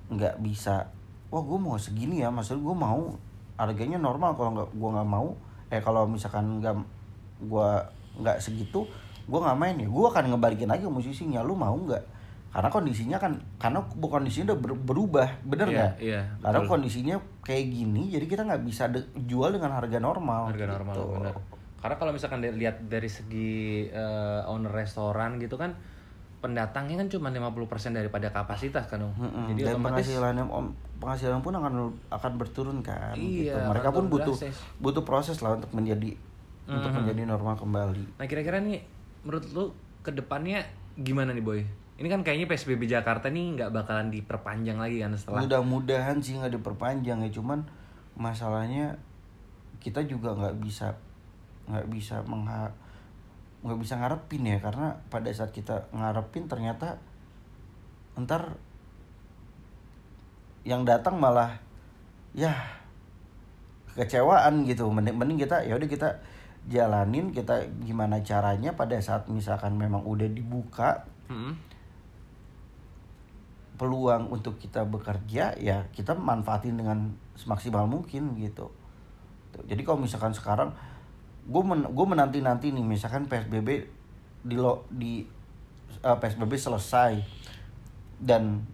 nggak 0.07 0.39
bisa 0.39 0.89
wah 1.27 1.41
gue 1.41 1.57
mau 1.57 1.75
segini 1.75 2.19
ya 2.19 2.29
maksud 2.29 2.57
gue 2.57 2.73
mau 2.73 3.13
harganya 3.55 3.97
normal 3.97 4.33
kalau 4.33 4.51
nggak 4.55 4.69
gue 4.71 4.89
nggak 4.89 5.09
mau 5.09 5.35
eh 5.67 5.77
kalau 5.79 6.07
misalkan 6.07 6.57
nggak 6.57 6.73
gue 7.41 7.69
nggak 8.17 8.37
segitu 8.39 8.87
gue 9.25 9.39
nggak 9.39 9.55
main 9.55 9.75
ya 9.75 9.85
gue 9.85 10.05
akan 10.07 10.23
ngebalikin 10.29 10.65
lagi 10.65 10.87
musisinya 10.87 11.43
lu 11.43 11.53
mau 11.53 11.75
nggak 11.75 12.01
karena 12.49 12.65
kondisinya 12.67 13.17
kan 13.17 13.31
karena 13.55 13.77
kondisinya 13.93 14.51
udah 14.51 14.59
ber- 14.59 14.81
berubah 14.83 15.27
bener 15.43 15.67
Iya, 15.67 15.75
nggak 15.75 15.93
iya, 16.01 16.21
karena 16.39 16.59
betul. 16.59 16.71
kondisinya 16.71 17.15
kayak 17.41 17.65
gini 17.67 18.09
jadi 18.09 18.25
kita 18.25 18.41
nggak 18.43 18.61
bisa 18.63 18.89
de- 18.89 19.05
jual 19.23 19.49
dengan 19.49 19.69
harga 19.71 19.97
normal 19.97 20.49
harga 20.49 20.65
normal 20.67 20.93
gitu. 20.93 21.05
bener 21.15 21.33
karena 21.79 21.95
kalau 21.95 22.11
misalkan 22.11 22.41
dilihat 22.41 22.81
dari 22.85 23.07
segi 23.07 23.51
eh, 23.85 24.41
owner 24.45 24.73
restoran 24.73 25.37
gitu 25.37 25.55
kan 25.55 25.77
pendatangnya 26.39 26.95
kan 26.97 27.07
cuma 27.09 27.27
50% 27.29 27.59
daripada 27.91 28.31
kapasitas 28.31 28.87
kan 28.87 29.03
Om. 29.03 29.11
Mm-mm. 29.13 29.45
jadi 29.53 29.61
dan 29.61 29.73
otomatis 29.75 30.07
penghasilannya 30.07 30.43
om 30.47 30.65
penghasilan 30.97 31.39
pun 31.39 31.53
akan 31.53 31.73
akan 32.09 32.31
berturun 32.35 32.79
kan 32.79 33.11
Iya, 33.13 33.53
gitu. 33.53 33.57
mereka 33.61 33.91
pun 33.91 34.07
butuh 34.07 34.35
butuh 34.79 35.03
proses 35.03 35.37
lah 35.39 35.53
untuk 35.53 35.69
menjadi 35.69 36.15
untuk 36.65 36.91
menjadi 36.91 37.27
normal 37.27 37.55
kembali 37.55 38.17
nah 38.17 38.25
kira-kira 38.25 38.57
nih 38.57 38.79
menurut 39.21 39.45
lu 39.51 39.63
ke 39.99 40.09
depannya 40.09 40.63
gimana 40.95 41.29
nih 41.29 41.43
boy 41.43 41.61
ini 41.99 42.07
kan 42.07 42.23
kayaknya 42.23 42.47
PSBB 42.47 42.87
Jakarta 42.87 43.27
nih 43.27 43.59
nggak 43.59 43.75
bakalan 43.75 44.07
diperpanjang 44.07 44.79
lagi 44.79 45.03
kan 45.03 45.11
setelah 45.19 45.43
mudah-mudahan 45.43 46.23
sih 46.23 46.39
nggak 46.39 46.55
diperpanjang 46.55 47.19
ya 47.27 47.29
cuman 47.35 47.67
masalahnya 48.15 48.95
kita 49.83 50.07
juga 50.07 50.31
nggak 50.31 50.63
bisa 50.63 50.95
nggak 51.67 51.87
bisa 51.91 52.23
mengha 52.23 52.71
nggak 53.59 53.79
bisa 53.83 53.99
ngarepin 53.99 54.47
ya 54.47 54.57
karena 54.63 54.95
pada 55.11 55.27
saat 55.35 55.51
kita 55.51 55.91
ngarepin 55.91 56.47
ternyata 56.47 56.95
ntar 58.15 58.55
yang 60.63 60.87
datang 60.87 61.19
malah 61.19 61.59
ya 62.31 62.51
kekecewaan 63.95 64.63
gitu 64.63 64.87
mending 64.87 65.19
mending 65.19 65.39
kita 65.43 65.67
ya 65.67 65.75
udah 65.75 65.89
kita 65.91 66.09
jalanin 66.71 67.35
kita 67.35 67.67
gimana 67.83 68.23
caranya 68.23 68.71
pada 68.75 68.95
saat 69.03 69.27
misalkan 69.27 69.75
memang 69.75 70.03
udah 70.07 70.27
dibuka 70.31 71.03
Mm-mm. 71.27 71.55
Peluang 73.79 74.27
untuk 74.27 74.59
kita 74.59 74.83
bekerja 74.83 75.55
ya 75.55 75.87
kita 75.95 76.11
manfaatin 76.11 76.75
dengan 76.75 77.15
semaksimal 77.39 77.87
mungkin 77.87 78.35
gitu. 78.35 78.67
Jadi 79.65 79.81
kalau 79.87 80.03
misalkan 80.03 80.35
sekarang 80.35 80.75
gue 81.47 81.63
men 81.63 81.87
gue 81.87 82.05
menanti 82.05 82.43
nanti 82.43 82.75
nih 82.75 82.83
misalkan 82.83 83.25
psbb 83.31 83.87
di 84.43 84.55
lo 84.59 84.83
di 84.91 85.23
eh, 86.03 86.17
psbb 86.19 86.53
selesai 86.59 87.23
dan 88.19 88.67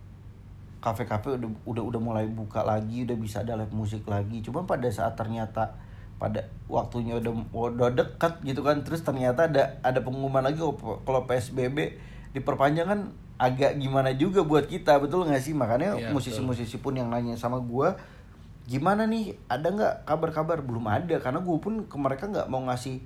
kafe-kafe 0.82 1.38
udah 1.38 1.50
udah 1.70 1.84
udah 1.86 2.02
mulai 2.02 2.26
buka 2.26 2.66
lagi 2.66 3.06
udah 3.06 3.18
bisa 3.18 3.46
ada 3.46 3.54
live 3.62 3.72
musik 3.78 4.10
lagi. 4.10 4.42
Cuma 4.42 4.66
pada 4.66 4.90
saat 4.90 5.14
ternyata 5.14 5.78
pada 6.18 6.50
waktunya 6.66 7.22
udah 7.22 7.34
udah 7.54 7.90
dekat 7.94 8.42
gitu 8.42 8.66
kan 8.66 8.82
terus 8.82 9.04
ternyata 9.04 9.52
ada 9.52 9.78
ada 9.84 10.00
pengumuman 10.00 10.42
lagi 10.42 10.58
kalau 10.58 10.76
kalau 11.04 11.22
psbb 11.28 12.00
diperpanjang 12.32 12.88
kan 12.88 13.02
agak 13.36 13.76
gimana 13.76 14.16
juga 14.16 14.48
buat 14.48 14.64
kita 14.66 14.96
betul 15.04 15.28
nggak 15.28 15.44
sih? 15.44 15.52
Makanya 15.52 16.00
Iya, 16.00 16.10
musisi-musisi 16.16 16.80
pun 16.80 16.96
yang 16.96 17.12
nanya 17.12 17.36
sama 17.36 17.60
gua 17.60 18.00
gimana 18.66 19.06
nih? 19.06 19.36
Ada 19.52 19.68
nggak 19.70 19.94
kabar-kabar? 20.08 20.64
Belum 20.64 20.88
ada 20.88 21.16
karena 21.20 21.40
gue 21.44 21.58
pun 21.60 21.86
ke 21.86 21.98
mereka 22.00 22.26
nggak 22.32 22.48
mau 22.48 22.64
ngasih 22.66 23.04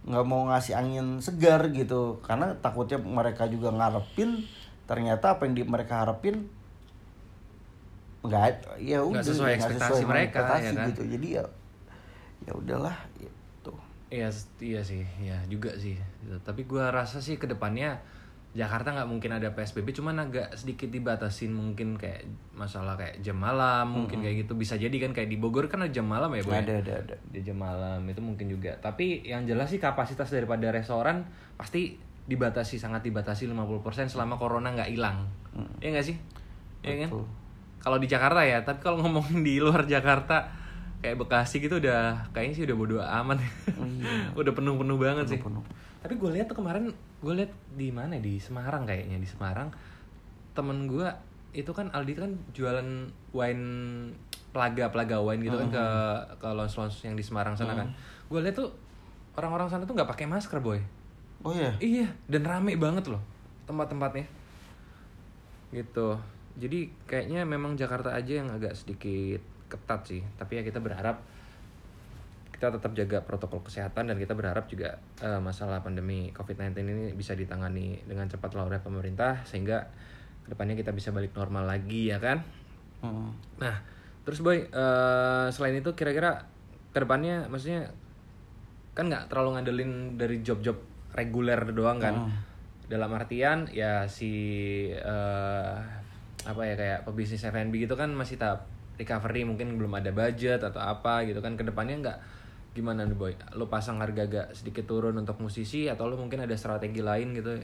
nggak 0.00 0.24
mau 0.26 0.48
ngasih 0.50 0.74
angin 0.74 1.22
segar 1.22 1.70
gitu. 1.70 2.18
Karena 2.26 2.52
takutnya 2.58 2.98
mereka 2.98 3.46
juga 3.46 3.70
ngarepin 3.70 4.42
ternyata 4.90 5.38
apa 5.38 5.46
yang 5.46 5.54
di 5.54 5.62
mereka 5.62 6.02
harapin 6.02 6.50
nggak 8.20 8.76
ya 8.84 9.00
udah 9.00 9.24
sesuai 9.24 9.56
nggak 9.56 9.80
ekspektasi 9.80 10.00
sama 10.04 10.10
mereka, 10.12 10.38
ekspektasi 10.44 10.66
ya 10.66 10.72
kan? 10.76 10.88
gitu. 10.92 11.02
Jadi 11.08 11.26
ya 11.38 11.44
ya 12.44 12.52
udahlah 12.56 12.96
gitu. 13.16 13.72
Iya, 14.10 14.28
iya 14.60 14.82
sih, 14.82 15.06
ya 15.22 15.38
juga 15.46 15.70
sih. 15.78 15.94
Tapi 16.42 16.66
gua 16.66 16.90
rasa 16.90 17.22
sih 17.22 17.38
ke 17.38 17.46
depannya 17.46 17.96
Jakarta 18.50 18.90
nggak 18.90 19.06
mungkin 19.06 19.30
ada 19.30 19.54
PSBB, 19.54 19.94
cuman 19.94 20.26
agak 20.26 20.50
sedikit 20.58 20.90
dibatasin 20.90 21.54
mungkin 21.54 21.94
kayak 21.94 22.26
masalah 22.50 22.98
kayak 22.98 23.22
jam 23.22 23.38
malam, 23.38 23.86
mungkin 23.86 24.26
kayak 24.26 24.42
gitu 24.42 24.58
bisa 24.58 24.74
jadi 24.74 24.90
kan 24.90 25.14
kayak 25.14 25.30
di 25.30 25.38
Bogor 25.38 25.70
kan 25.70 25.86
ada 25.86 25.92
jam 25.94 26.10
malam 26.10 26.34
ya, 26.34 26.42
Boy? 26.42 26.58
ada 26.58 26.82
ada 26.82 26.92
ada 26.98 27.14
Di 27.30 27.46
jam 27.46 27.62
malam 27.62 28.02
itu 28.10 28.18
mungkin 28.18 28.50
juga. 28.50 28.74
Tapi 28.82 29.22
yang 29.22 29.46
jelas 29.46 29.70
sih 29.70 29.78
kapasitas 29.78 30.34
daripada 30.34 30.66
restoran 30.74 31.30
pasti 31.54 31.94
dibatasi 32.26 32.78
sangat 32.82 33.06
dibatasi 33.06 33.46
50% 33.46 34.10
selama 34.10 34.34
corona 34.34 34.74
nggak 34.74 34.90
hilang. 34.98 35.30
Iya 35.78 35.88
nggak 35.94 36.06
sih? 36.10 36.16
Iya 36.82 37.06
kan? 37.06 37.22
Kalau 37.80 38.02
di 38.02 38.10
Jakarta 38.10 38.42
ya, 38.42 38.66
tapi 38.66 38.82
kalau 38.82 38.98
ngomongin 39.06 39.46
di 39.46 39.62
luar 39.62 39.86
Jakarta 39.86 40.50
kayak 41.00 41.16
Bekasi 41.16 41.64
gitu 41.64 41.80
udah 41.80 42.28
kayaknya 42.34 42.54
sih 42.58 42.64
udah 42.66 42.76
bodo 42.76 42.96
amat. 42.98 43.38
udah 44.42 44.52
penuh-penuh 44.52 44.98
banget 44.98 45.38
sih. 45.38 45.40
penuh. 45.40 45.62
Tapi 46.02 46.18
gue 46.18 46.30
lihat 46.34 46.50
tuh 46.50 46.58
kemarin 46.58 46.90
gue 47.20 47.32
lihat 47.36 47.52
di 47.76 47.92
mana 47.92 48.16
di 48.16 48.40
Semarang 48.40 48.88
kayaknya 48.88 49.20
di 49.20 49.28
Semarang 49.28 49.68
temen 50.56 50.88
gue 50.88 51.08
itu 51.52 51.70
kan 51.74 51.90
Aldi 51.90 52.14
kan 52.16 52.30
jualan 52.54 53.10
wine 53.34 53.66
pelaga 54.50 54.90
pelaga 54.90 55.18
wine 55.22 55.42
gitu 55.46 55.56
kan 55.58 55.70
ke 55.70 55.86
ke 56.42 56.48
lounge 56.50 56.74
lounge 56.78 56.96
yang 57.06 57.14
di 57.14 57.22
Semarang 57.22 57.54
sana 57.54 57.74
kan. 57.74 57.88
Gue 58.30 58.42
lihat 58.42 58.58
tuh 58.58 58.70
orang-orang 59.38 59.70
sana 59.70 59.86
tuh 59.86 59.94
nggak 59.94 60.10
pakai 60.10 60.26
masker 60.26 60.58
boy. 60.62 60.80
oh 61.40 61.56
ya 61.56 61.72
Iya, 61.80 62.04
dan 62.28 62.44
rame 62.44 62.76
banget 62.76 63.08
loh 63.08 63.22
tempat-tempatnya. 63.64 64.26
Gitu. 65.72 66.08
Jadi 66.60 66.90
kayaknya 67.06 67.46
memang 67.46 67.78
Jakarta 67.78 68.12
aja 68.12 68.42
yang 68.42 68.50
agak 68.50 68.74
sedikit 68.74 69.40
ketat 69.70 70.02
sih. 70.04 70.20
Tapi 70.36 70.60
ya 70.60 70.62
kita 70.66 70.82
berharap 70.82 71.22
kita 72.60 72.76
tetap 72.76 72.92
jaga 72.92 73.24
protokol 73.24 73.64
kesehatan 73.64 74.12
dan 74.12 74.20
kita 74.20 74.36
berharap 74.36 74.68
juga 74.68 75.00
eh, 75.24 75.40
masalah 75.40 75.80
pandemi 75.80 76.28
COVID-19 76.36 76.76
ini 76.84 77.04
bisa 77.16 77.32
ditangani 77.32 78.04
dengan 78.04 78.28
cepat 78.28 78.52
oleh 78.52 78.76
pemerintah 78.84 79.40
sehingga 79.48 79.88
ke 80.44 80.52
depannya 80.52 80.76
kita 80.76 80.92
bisa 80.92 81.08
balik 81.08 81.32
normal 81.32 81.64
lagi 81.64 82.12
ya 82.12 82.20
kan. 82.20 82.44
Hmm. 83.00 83.32
Nah, 83.56 83.80
terus 84.28 84.44
boy, 84.44 84.68
eh, 84.68 85.46
selain 85.56 85.80
itu 85.80 85.96
kira-kira 85.96 86.44
ke 86.92 87.00
depannya 87.00 87.48
maksudnya 87.48 87.96
kan 88.92 89.08
nggak 89.08 89.32
terlalu 89.32 89.56
ngandelin 89.56 90.20
dari 90.20 90.44
job-job 90.44 90.76
reguler 91.16 91.64
doang 91.72 91.96
kan. 91.96 92.28
Dalam 92.92 93.08
artian 93.16 93.72
ya 93.72 94.04
si 94.04 94.36
eh, 94.92 95.76
apa 96.44 96.60
ya 96.68 96.76
kayak 96.76 97.08
pebisnis 97.08 97.40
F&B 97.40 97.88
gitu 97.88 97.96
kan 97.96 98.12
masih 98.12 98.36
tahap 98.36 98.68
recovery 99.00 99.48
mungkin 99.48 99.80
belum 99.80 99.96
ada 99.96 100.12
budget 100.12 100.60
atau 100.60 100.84
apa 100.84 101.24
gitu 101.24 101.40
kan 101.40 101.56
ke 101.56 101.64
depannya 101.64 101.96
nggak 102.04 102.18
gimana 102.70 103.02
nih 103.02 103.18
boy 103.18 103.34
lo 103.58 103.66
pasang 103.66 103.98
harga 103.98 104.26
agak 104.26 104.46
sedikit 104.54 104.86
turun 104.86 105.18
untuk 105.18 105.42
musisi 105.42 105.90
atau 105.90 106.06
lo 106.06 106.14
mungkin 106.14 106.46
ada 106.46 106.54
strategi 106.54 107.02
lain 107.02 107.34
gitu 107.34 107.58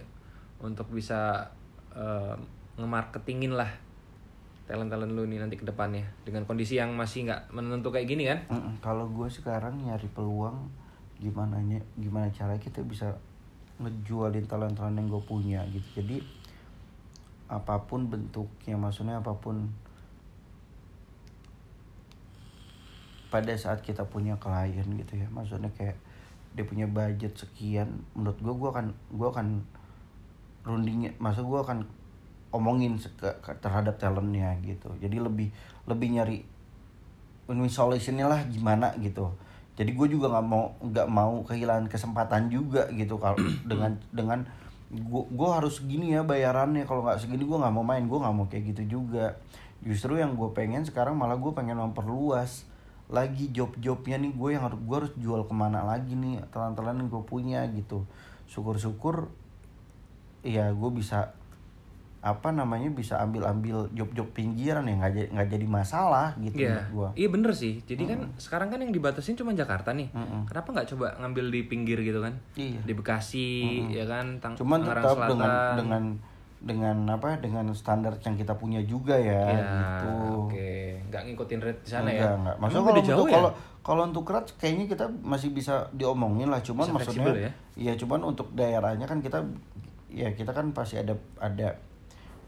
untuk 0.63 0.91
bisa 0.91 1.47
eh, 1.95 2.35
ngemarketingin 2.77 3.55
lah 3.55 3.71
talent 4.67 4.91
talent 4.91 5.15
lu 5.15 5.23
nih 5.31 5.39
nanti 5.39 5.55
ke 5.55 5.63
depannya 5.63 6.03
dengan 6.27 6.43
kondisi 6.43 6.75
yang 6.75 6.91
masih 6.99 7.31
nggak 7.31 7.55
menentu 7.55 7.95
kayak 7.95 8.11
gini 8.11 8.27
kan 8.27 8.39
Mm-mm. 8.51 8.83
Kalau 8.83 9.07
gue 9.07 9.31
sekarang 9.31 9.79
nyari 9.79 10.11
peluang 10.11 10.67
gimana 11.23 11.63
gimana 11.97 12.29
cara 12.35 12.59
kita 12.59 12.83
bisa 12.83 13.15
ngejualin 13.79 14.45
talent-talent 14.49 14.97
yang 14.99 15.09
gue 15.09 15.23
punya 15.23 15.61
gitu. 15.71 16.03
Jadi 16.03 16.17
apa 17.47 17.79
pun 17.87 18.11
bentuknya, 18.11 18.75
maksudnya 18.75 19.23
apa 19.23 19.33
pun 19.39 19.71
pada 23.37 23.53
saat 23.61 23.85
kita 23.85 24.09
punya 24.09 24.41
klien 24.41 24.89
gitu 24.97 25.13
ya, 25.21 25.29
maksudnya 25.29 25.69
kayak 25.77 26.01
dia 26.57 26.65
punya 26.65 26.89
budget 26.89 27.37
sekian, 27.37 28.01
menurut 28.17 28.41
gue 28.41 28.55
gue 28.57 28.69
akan 28.73 28.87
gue 29.13 29.29
akan 29.29 29.61
rundingnya, 30.65 31.13
maksud 31.21 31.45
gue 31.45 31.61
akan 31.61 31.85
omongin 32.57 32.97
terhadap 33.61 34.01
talentnya 34.01 34.57
gitu. 34.65 34.89
Jadi 34.97 35.21
lebih 35.21 35.53
lebih 35.85 36.09
nyari 36.17 36.41
win-win 37.45 37.69
solutionnya 37.69 38.25
lah 38.25 38.41
gimana 38.49 38.97
gitu. 39.05 39.29
Jadi 39.77 39.93
gue 39.93 40.09
juga 40.09 40.33
nggak 40.33 40.47
mau 40.49 40.73
nggak 40.81 41.09
mau 41.13 41.45
kehilangan 41.45 41.93
kesempatan 41.93 42.49
juga 42.49 42.89
gitu 42.97 43.21
kalau 43.21 43.37
dengan 43.71 44.01
dengan 44.09 44.49
gue 44.89 45.23
gue 45.29 45.49
harus 45.53 45.85
gini 45.85 46.17
ya 46.17 46.25
bayarannya. 46.25 46.89
Kalau 46.89 47.05
nggak 47.05 47.21
segini 47.21 47.45
gue 47.45 47.59
nggak 47.61 47.75
mau 47.77 47.85
main 47.85 48.09
gue 48.09 48.17
nggak 48.17 48.33
mau 48.33 48.49
kayak 48.49 48.73
gitu 48.73 48.97
juga. 48.97 49.37
Justru 49.85 50.17
yang 50.17 50.33
gue 50.33 50.49
pengen 50.57 50.89
sekarang 50.89 51.21
malah 51.21 51.37
gue 51.37 51.53
pengen 51.53 51.77
memperluas 51.77 52.65
lagi 53.07 53.55
job-jobnya 53.55 54.19
nih 54.19 54.33
gue 54.35 54.49
yang 54.53 54.67
harus 54.67 54.79
gue 54.79 54.97
harus 54.99 55.13
jual 55.17 55.47
ke 55.47 55.55
mana 55.55 55.83
lagi 55.83 56.13
nih 56.13 56.43
talent-talent 56.51 56.99
yang 56.99 57.09
gue 57.09 57.23
punya 57.23 57.61
gitu 57.71 58.03
syukur-syukur 58.47 59.31
ya 60.43 60.71
gue 60.71 60.91
bisa 60.91 61.35
apa 62.19 62.51
namanya 62.51 62.91
bisa 62.91 63.23
ambil-ambil 63.23 63.87
job-job 63.95 64.27
pinggiran 64.35 64.83
ya 64.83 64.99
nggak 64.99 65.13
jadi 65.15 65.29
nggak 65.31 65.49
jadi 65.55 65.67
masalah 65.71 66.35
gitu 66.43 66.59
Iya, 66.59 66.67
menurut 66.75 66.91
gua. 66.91 67.09
iya 67.15 67.29
bener 67.31 67.53
sih. 67.55 67.79
Jadi 67.87 68.03
kan 68.03 68.19
sekarang 68.35 68.67
kan 68.67 68.83
yang 68.83 68.91
dibatasin 68.91 69.39
cuma 69.39 69.55
Jakarta 69.55 69.95
nih. 69.95 70.11
Mm-mm. 70.11 70.43
Kenapa 70.51 70.75
nggak 70.75 70.89
coba 70.91 71.15
ngambil 71.23 71.55
di 71.55 71.61
pinggir 71.71 72.03
gitu 72.03 72.19
kan? 72.19 72.35
Iya. 72.59 72.83
Di 72.83 72.93
Bekasi, 72.99 73.51
ya 73.95 74.11
kan? 74.11 74.43
Tang 74.43 74.59
Cuman 74.59 74.83
tetap 74.83 75.07
Selatan. 75.07 75.31
dengan 75.31 75.53
dengan 75.79 76.05
apa 76.65 77.37
dengan 77.39 77.69
standar 77.77 78.17
yang 78.25 78.35
kita 78.35 78.57
punya 78.57 78.81
juga 78.83 79.15
ya, 79.15 79.45
Ya, 79.45 79.61
gitu. 79.61 80.09
oke. 80.49 80.71
Nggak 81.13 81.23
ngikutin 81.29 81.61
rate 81.63 81.81
di 81.85 81.91
sana 81.93 82.09
enggak, 82.11 82.25
ya? 82.25 82.33
enggak. 82.41 82.57
Maksudnya 82.59 82.85
kalau 82.85 82.97
untuk 82.97 83.29
ya? 83.29 83.35
kalau 83.37 83.51
kalau 83.87 84.03
untuk 84.09 84.25
kerat 84.27 84.47
kayaknya 84.59 84.85
kita 84.91 85.05
masih 85.23 85.55
bisa 85.55 85.87
diomongin 85.95 86.49
lah, 86.51 86.59
cuman 86.65 86.89
Bisa 86.91 86.95
maksudnya 86.97 87.33
ya? 87.37 87.51
iya 87.77 87.93
cuman 87.95 88.21
untuk 88.25 88.51
daerahnya 88.57 89.07
kan 89.07 89.21
kita 89.23 89.45
ya 90.11 90.33
kita 90.33 90.51
kan 90.51 90.73
pasti 90.73 90.99
ada 90.99 91.15
ada 91.39 91.77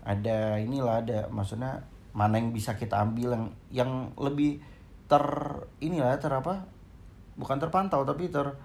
ada 0.03 0.57
inilah 0.57 1.05
ada 1.05 1.29
maksudnya 1.29 1.85
mana 2.17 2.41
yang 2.41 2.51
bisa 2.51 2.75
kita 2.75 2.97
ambil 2.99 3.37
yang 3.37 3.45
yang 3.71 3.91
lebih 4.19 4.59
ter 5.07 5.23
inilah 5.79 6.17
ter 6.19 6.33
apa? 6.33 6.65
Bukan 7.39 7.61
terpantau 7.63 8.03
tapi 8.03 8.33
ter 8.33 8.57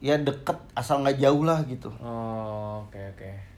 ya 0.00 0.16
deket 0.16 0.56
asal 0.72 1.04
nggak 1.04 1.20
jauh 1.20 1.44
lah 1.44 1.60
gitu. 1.68 1.92
Oh, 2.00 2.86
oke 2.88 2.96
oke. 3.18 3.49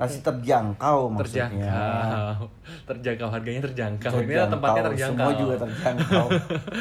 Masih 0.00 0.24
terjangkau 0.24 1.12
maksudnya. 1.12 1.52
Terjangkau. 1.52 2.40
Terjangkau 2.88 3.28
harganya 3.28 3.60
terjangkau. 3.68 4.12
Ini 4.16 4.24
Terjangkau, 4.32 4.52
tempatnya 4.56 4.82
terjangkau. 4.88 5.28
Semua 5.28 5.32
juga 5.36 5.54
terjangkau. 5.60 6.26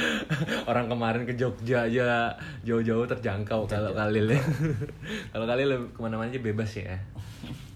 Orang 0.72 0.86
kemarin 0.88 1.24
ke 1.28 1.34
Jogja 1.36 1.84
aja 1.84 2.32
jauh-jauh 2.64 3.04
terjangkau 3.04 3.68
kalau 3.68 3.92
Kalil 3.92 4.32
ya. 4.32 4.42
kalau 5.36 5.46
Kalil 5.52 5.92
ke 5.92 6.00
mana-mana 6.00 6.32
aja 6.32 6.40
bebas 6.40 6.72
ya. 6.80 6.96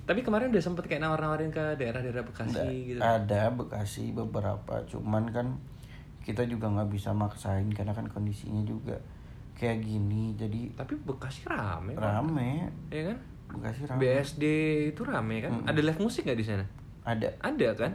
Tapi 0.08 0.24
kemarin 0.24 0.52
udah 0.56 0.64
sempet 0.64 0.88
kayak 0.88 1.04
nawar-nawarin 1.04 1.52
ke 1.52 1.76
daerah-daerah 1.76 2.24
Bekasi 2.24 2.96
gitu. 2.96 3.00
Ada 3.04 3.52
Bekasi 3.52 4.16
beberapa, 4.16 4.84
cuman 4.88 5.28
kan 5.32 5.60
kita 6.24 6.48
juga 6.48 6.72
nggak 6.72 6.88
bisa 6.92 7.12
maksain 7.12 7.68
karena 7.72 7.92
kan 7.92 8.08
kondisinya 8.08 8.64
juga 8.64 8.96
kayak 9.60 9.84
gini, 9.84 10.36
jadi 10.40 10.72
Tapi 10.76 11.00
Bekasi 11.04 11.48
rame 11.48 12.00
rame. 12.00 12.68
Ya 12.92 13.12
kan? 13.12 13.33
Bekasi 13.54 13.86
rame. 13.86 14.00
BSD 14.02 14.44
itu 14.92 15.02
rame 15.06 15.36
kan? 15.40 15.52
Ada 15.64 15.82
live 15.82 16.02
musik 16.02 16.26
nggak 16.26 16.40
di 16.40 16.46
sana? 16.46 16.66
Ada. 17.06 17.30
Ada 17.40 17.70
kan? 17.78 17.92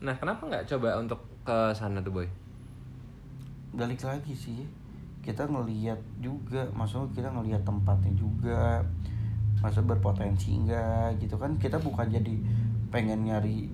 Nah, 0.00 0.14
kenapa 0.16 0.48
nggak 0.48 0.64
coba 0.66 0.96
untuk 0.96 1.20
ke 1.44 1.56
sana 1.72 2.00
tuh, 2.00 2.12
Boy? 2.12 2.28
Balik 3.74 4.06
lagi 4.06 4.32
sih, 4.32 4.64
kita 5.20 5.44
ngelihat 5.44 5.98
juga, 6.22 6.62
maksudnya 6.72 7.10
kita 7.12 7.28
ngelihat 7.34 7.62
tempatnya 7.66 8.12
juga, 8.14 8.80
masa 9.58 9.80
berpotensi 9.82 10.54
enggak 10.54 11.18
gitu 11.18 11.34
kan? 11.34 11.56
Kita 11.58 11.80
bukan 11.80 12.06
jadi 12.06 12.34
pengen 12.94 13.26
nyari 13.26 13.66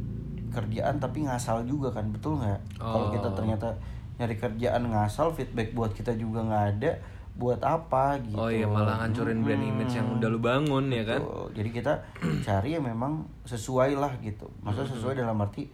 kerjaan 0.51 0.99
tapi 0.99 1.29
ngasal 1.29 1.62
juga 1.69 1.93
kan, 1.93 2.09
betul 2.11 2.40
nggak? 2.40 2.61
Kalau 2.81 3.12
kita 3.12 3.29
Oh. 3.29 3.37
ternyata 3.37 3.69
nyari 4.16 4.35
kerjaan 4.35 4.83
ngasal, 4.88 5.37
feedback 5.37 5.77
buat 5.77 5.93
kita 5.93 6.16
juga 6.16 6.43
nggak 6.43 6.64
ada, 6.79 6.93
buat 7.38 7.61
apa 7.62 8.21
gitu? 8.25 8.37
Oh 8.37 8.51
iya, 8.53 8.66
malah 8.69 9.01
ngancurin 9.05 9.40
brand 9.40 9.62
Mm-mm. 9.62 9.73
image 9.81 9.95
yang 9.97 10.09
udah 10.19 10.29
lu 10.29 10.40
bangun 10.43 10.93
ya 10.93 11.05
kan? 11.07 11.21
Jadi 11.57 11.71
kita 11.73 11.93
cari 12.47 12.77
yang 12.77 12.85
memang 12.85 13.25
sesuai 13.49 13.97
lah 13.97 14.12
gitu. 14.21 14.51
Maksudnya 14.61 14.90
sesuai 14.93 15.14
dalam 15.19 15.37
arti 15.40 15.71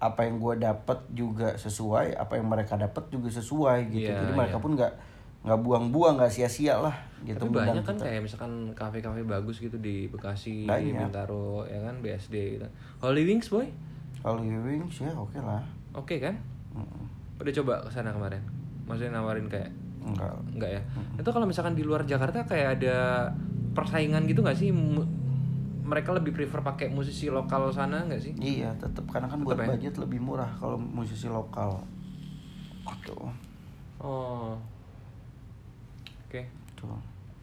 apa 0.00 0.24
yang 0.24 0.40
gue 0.40 0.54
dapat 0.56 0.98
juga 1.12 1.54
sesuai, 1.60 2.16
apa 2.16 2.40
yang 2.40 2.48
mereka 2.48 2.80
dapat 2.80 3.04
juga 3.12 3.28
sesuai 3.28 3.92
gitu. 3.92 4.08
Iya, 4.08 4.24
Jadi 4.24 4.32
mereka 4.32 4.56
iya. 4.56 4.64
pun 4.64 4.72
nggak 4.74 4.92
nggak 5.40 5.60
buang-buang, 5.60 6.20
nggak 6.20 6.32
sia-sia 6.32 6.76
lah 6.80 6.96
gitu. 7.24 7.48
Tapi 7.48 7.52
banyak 7.52 7.84
kan 7.84 7.96
kita. 7.96 8.04
kayak 8.08 8.20
misalkan 8.24 8.52
kafe-kafe 8.76 9.24
bagus 9.24 9.56
gitu 9.60 9.76
di 9.80 10.08
Bekasi, 10.08 10.64
di 10.64 10.68
Banyak. 10.68 11.08
Bintaro, 11.08 11.64
ya 11.68 11.80
kan 11.84 12.00
BSD 12.00 12.60
gitu. 12.60 12.66
Holy 13.00 13.24
Wings, 13.24 13.48
Boy? 13.48 13.68
Kalau 14.20 14.40
Wings 14.44 15.00
ya 15.00 15.12
oke 15.16 15.36
lah. 15.40 15.64
Oke 15.96 16.20
kan? 16.20 16.36
Mm-mm. 16.76 17.04
Udah 17.40 17.52
coba 17.56 17.74
ke 17.84 17.88
sana 17.88 18.12
kemarin. 18.12 18.44
Maksudnya 18.84 19.16
nawarin 19.16 19.48
kayak 19.48 19.72
Enggak. 20.00 20.32
enggak 20.50 20.70
ya? 20.70 20.82
Itu 21.16 21.28
kalau 21.28 21.44
misalkan 21.44 21.72
di 21.72 21.82
luar 21.82 22.02
Jakarta 22.02 22.42
kayak 22.42 22.80
ada 22.80 22.96
persaingan 23.72 24.24
gitu 24.24 24.40
nggak 24.40 24.56
sih? 24.56 24.72
Mereka 25.80 26.14
lebih 26.14 26.30
prefer 26.30 26.60
pakai 26.60 26.86
musisi 26.86 27.26
lokal 27.26 27.68
sana 27.70 28.06
nggak 28.06 28.20
sih? 28.20 28.32
Iya, 28.36 28.72
tetap 28.76 29.04
karena 29.06 29.26
kan 29.26 29.42
buat 29.42 29.54
Tetep 29.54 29.66
ya? 29.66 29.70
budget 29.74 29.94
lebih 29.98 30.20
murah 30.20 30.50
kalau 30.56 30.76
musisi 30.76 31.26
lokal. 31.26 31.82
Gitu. 32.86 33.14
Oh. 33.98 34.54
Oke. 36.26 36.46
Tuh. 36.74 36.94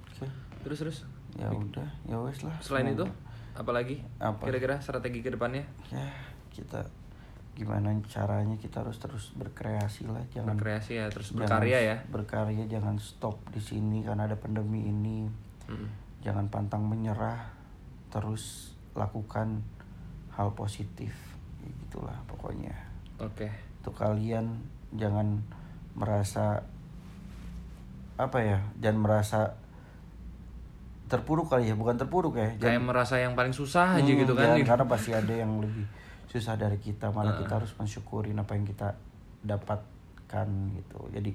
Oke. 0.08 0.26
Terus 0.64 0.78
terus. 0.80 0.98
Ya 1.36 1.52
udah, 1.52 1.86
ya 2.04 2.18
wes 2.18 2.42
lah. 2.42 2.56
Selain 2.58 2.88
itu, 2.88 3.04
Semoga- 3.04 3.60
apalagi? 3.60 4.02
Apa? 4.18 4.48
Kira-kira 4.48 4.80
strategi 4.80 5.20
ke 5.20 5.30
depannya? 5.30 5.62
ya 5.92 6.08
kita 6.50 6.82
gimana 7.58 7.90
caranya 8.06 8.54
kita 8.54 8.80
harus 8.80 8.96
terus 8.96 9.34
berkreasi 9.34 10.06
lah 10.06 10.22
jangan 10.30 10.54
Berkreasi 10.54 10.92
ya, 10.96 11.10
terus 11.10 11.34
jangan 11.34 11.42
berkarya 11.58 11.80
ya. 11.82 11.98
berkarya 12.08 12.64
jangan 12.68 12.96
stop 12.96 13.42
di 13.50 13.58
sini 13.58 14.02
karena 14.02 14.24
ada 14.24 14.38
pandemi 14.38 14.86
ini 14.86 15.26
Mm. 15.66 15.90
jangan 16.22 16.46
pantang 16.48 16.80
menyerah 16.82 17.50
terus 18.08 18.72
lakukan 18.94 19.60
hal 20.32 20.54
positif 20.54 21.12
Ya 21.60 21.68
gitulah 21.82 22.16
pokoknya 22.24 22.72
Oke. 23.18 23.52
untuk 23.82 23.98
kalian 23.98 24.64
jangan 24.94 25.44
merasa 25.92 26.64
apa 28.16 28.38
ya 28.40 28.64
jangan 28.78 29.00
merasa 29.02 29.40
terpuruk 31.08 31.48
kali 31.48 31.68
ya 31.68 31.76
bukan 31.76 31.96
terpuruk 31.96 32.36
ya 32.36 32.56
Kayak 32.56 32.84
merasa 32.84 33.16
yang 33.18 33.34
paling 33.34 33.52
susah 33.52 33.96
aja 33.96 34.04
Hmm, 34.06 34.20
gitu 34.20 34.34
kan. 34.34 34.56
jangan, 34.56 34.64
karena 34.68 34.86
pasti 34.88 35.12
ada 35.12 35.34
yang 35.34 35.52
lebih 35.60 35.84
susah 36.28 36.60
dari 36.60 36.78
kita 36.80 37.10
malah 37.12 37.40
kita 37.40 37.60
harus 37.60 37.72
mensyukurin 37.80 38.36
apa 38.36 38.56
yang 38.56 38.68
kita 38.68 38.96
dapatkan 39.44 40.48
gitu 40.76 41.00
jadi 41.12 41.32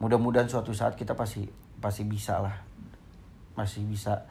mudah-mudahan 0.00 0.48
suatu 0.48 0.72
saat 0.72 0.96
kita 0.96 1.12
pasti 1.12 1.44
pasti 1.78 2.02
bisa 2.08 2.40
lah 2.40 2.56
masih 3.54 3.84
bisa 3.84 4.24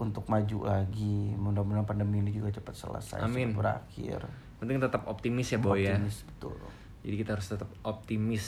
untuk 0.00 0.24
maju 0.32 0.64
lagi 0.64 1.36
mudah-mudahan 1.36 1.84
pandemi 1.84 2.24
ini 2.24 2.32
juga 2.32 2.48
cepat 2.48 2.74
selesai 2.74 3.20
Amin. 3.20 3.52
cepat 3.52 3.58
berakhir 3.58 4.20
Penting 4.60 4.76
tetap 4.76 5.08
optimis 5.08 5.48
ya, 5.56 5.58
Boy 5.58 5.88
ya. 5.88 5.96
Optimis, 5.96 6.16
betul 6.28 6.54
Jadi 7.00 7.14
kita 7.16 7.30
harus 7.32 7.48
tetap 7.48 7.70
optimis 7.80 8.46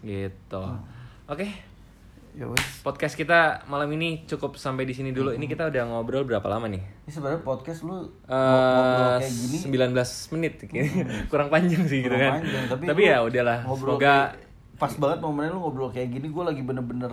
gitu. 0.00 0.64
Hmm. 0.64 0.80
Oke, 1.28 1.44
ya 1.44 1.52
wes 2.34 2.80
podcast 2.80 3.12
kita 3.12 3.40
malam 3.66 3.92
ini 3.92 4.24
cukup 4.24 4.56
sampai 4.56 4.82
di 4.82 4.92
sini 4.92 5.10
dulu. 5.10 5.30
Ini 5.30 5.44
kita 5.44 5.68
udah 5.68 5.82
ngobrol 5.86 6.24
berapa 6.24 6.44
lama 6.46 6.64
nih? 6.66 6.80
ini 6.80 7.10
sebenarnya 7.10 7.40
podcast 7.40 7.82
lu 7.82 8.08
Eh, 8.24 8.32
ngobrol 8.32 9.20
kayak 9.20 9.32
gini 9.34 9.56
19 9.92 10.32
menit 10.32 10.54
kurang 11.30 11.48
panjang 11.48 11.82
sih 11.84 12.00
gitu 12.00 12.08
kurang 12.08 12.20
kan. 12.22 12.32
panjang, 12.40 12.64
tapi, 12.66 12.84
Tapi, 12.88 13.02
ya 13.04 13.18
udahlah. 13.20 13.58
Semoga 13.68 14.00
kayak- 14.00 14.32
pas 14.74 14.92
banget 14.96 15.18
momennya 15.20 15.50
lu 15.50 15.60
ngobrol 15.60 15.88
kayak 15.88 16.08
gini 16.10 16.26
gue 16.26 16.42
lagi 16.42 16.58
bener-bener 16.60 17.12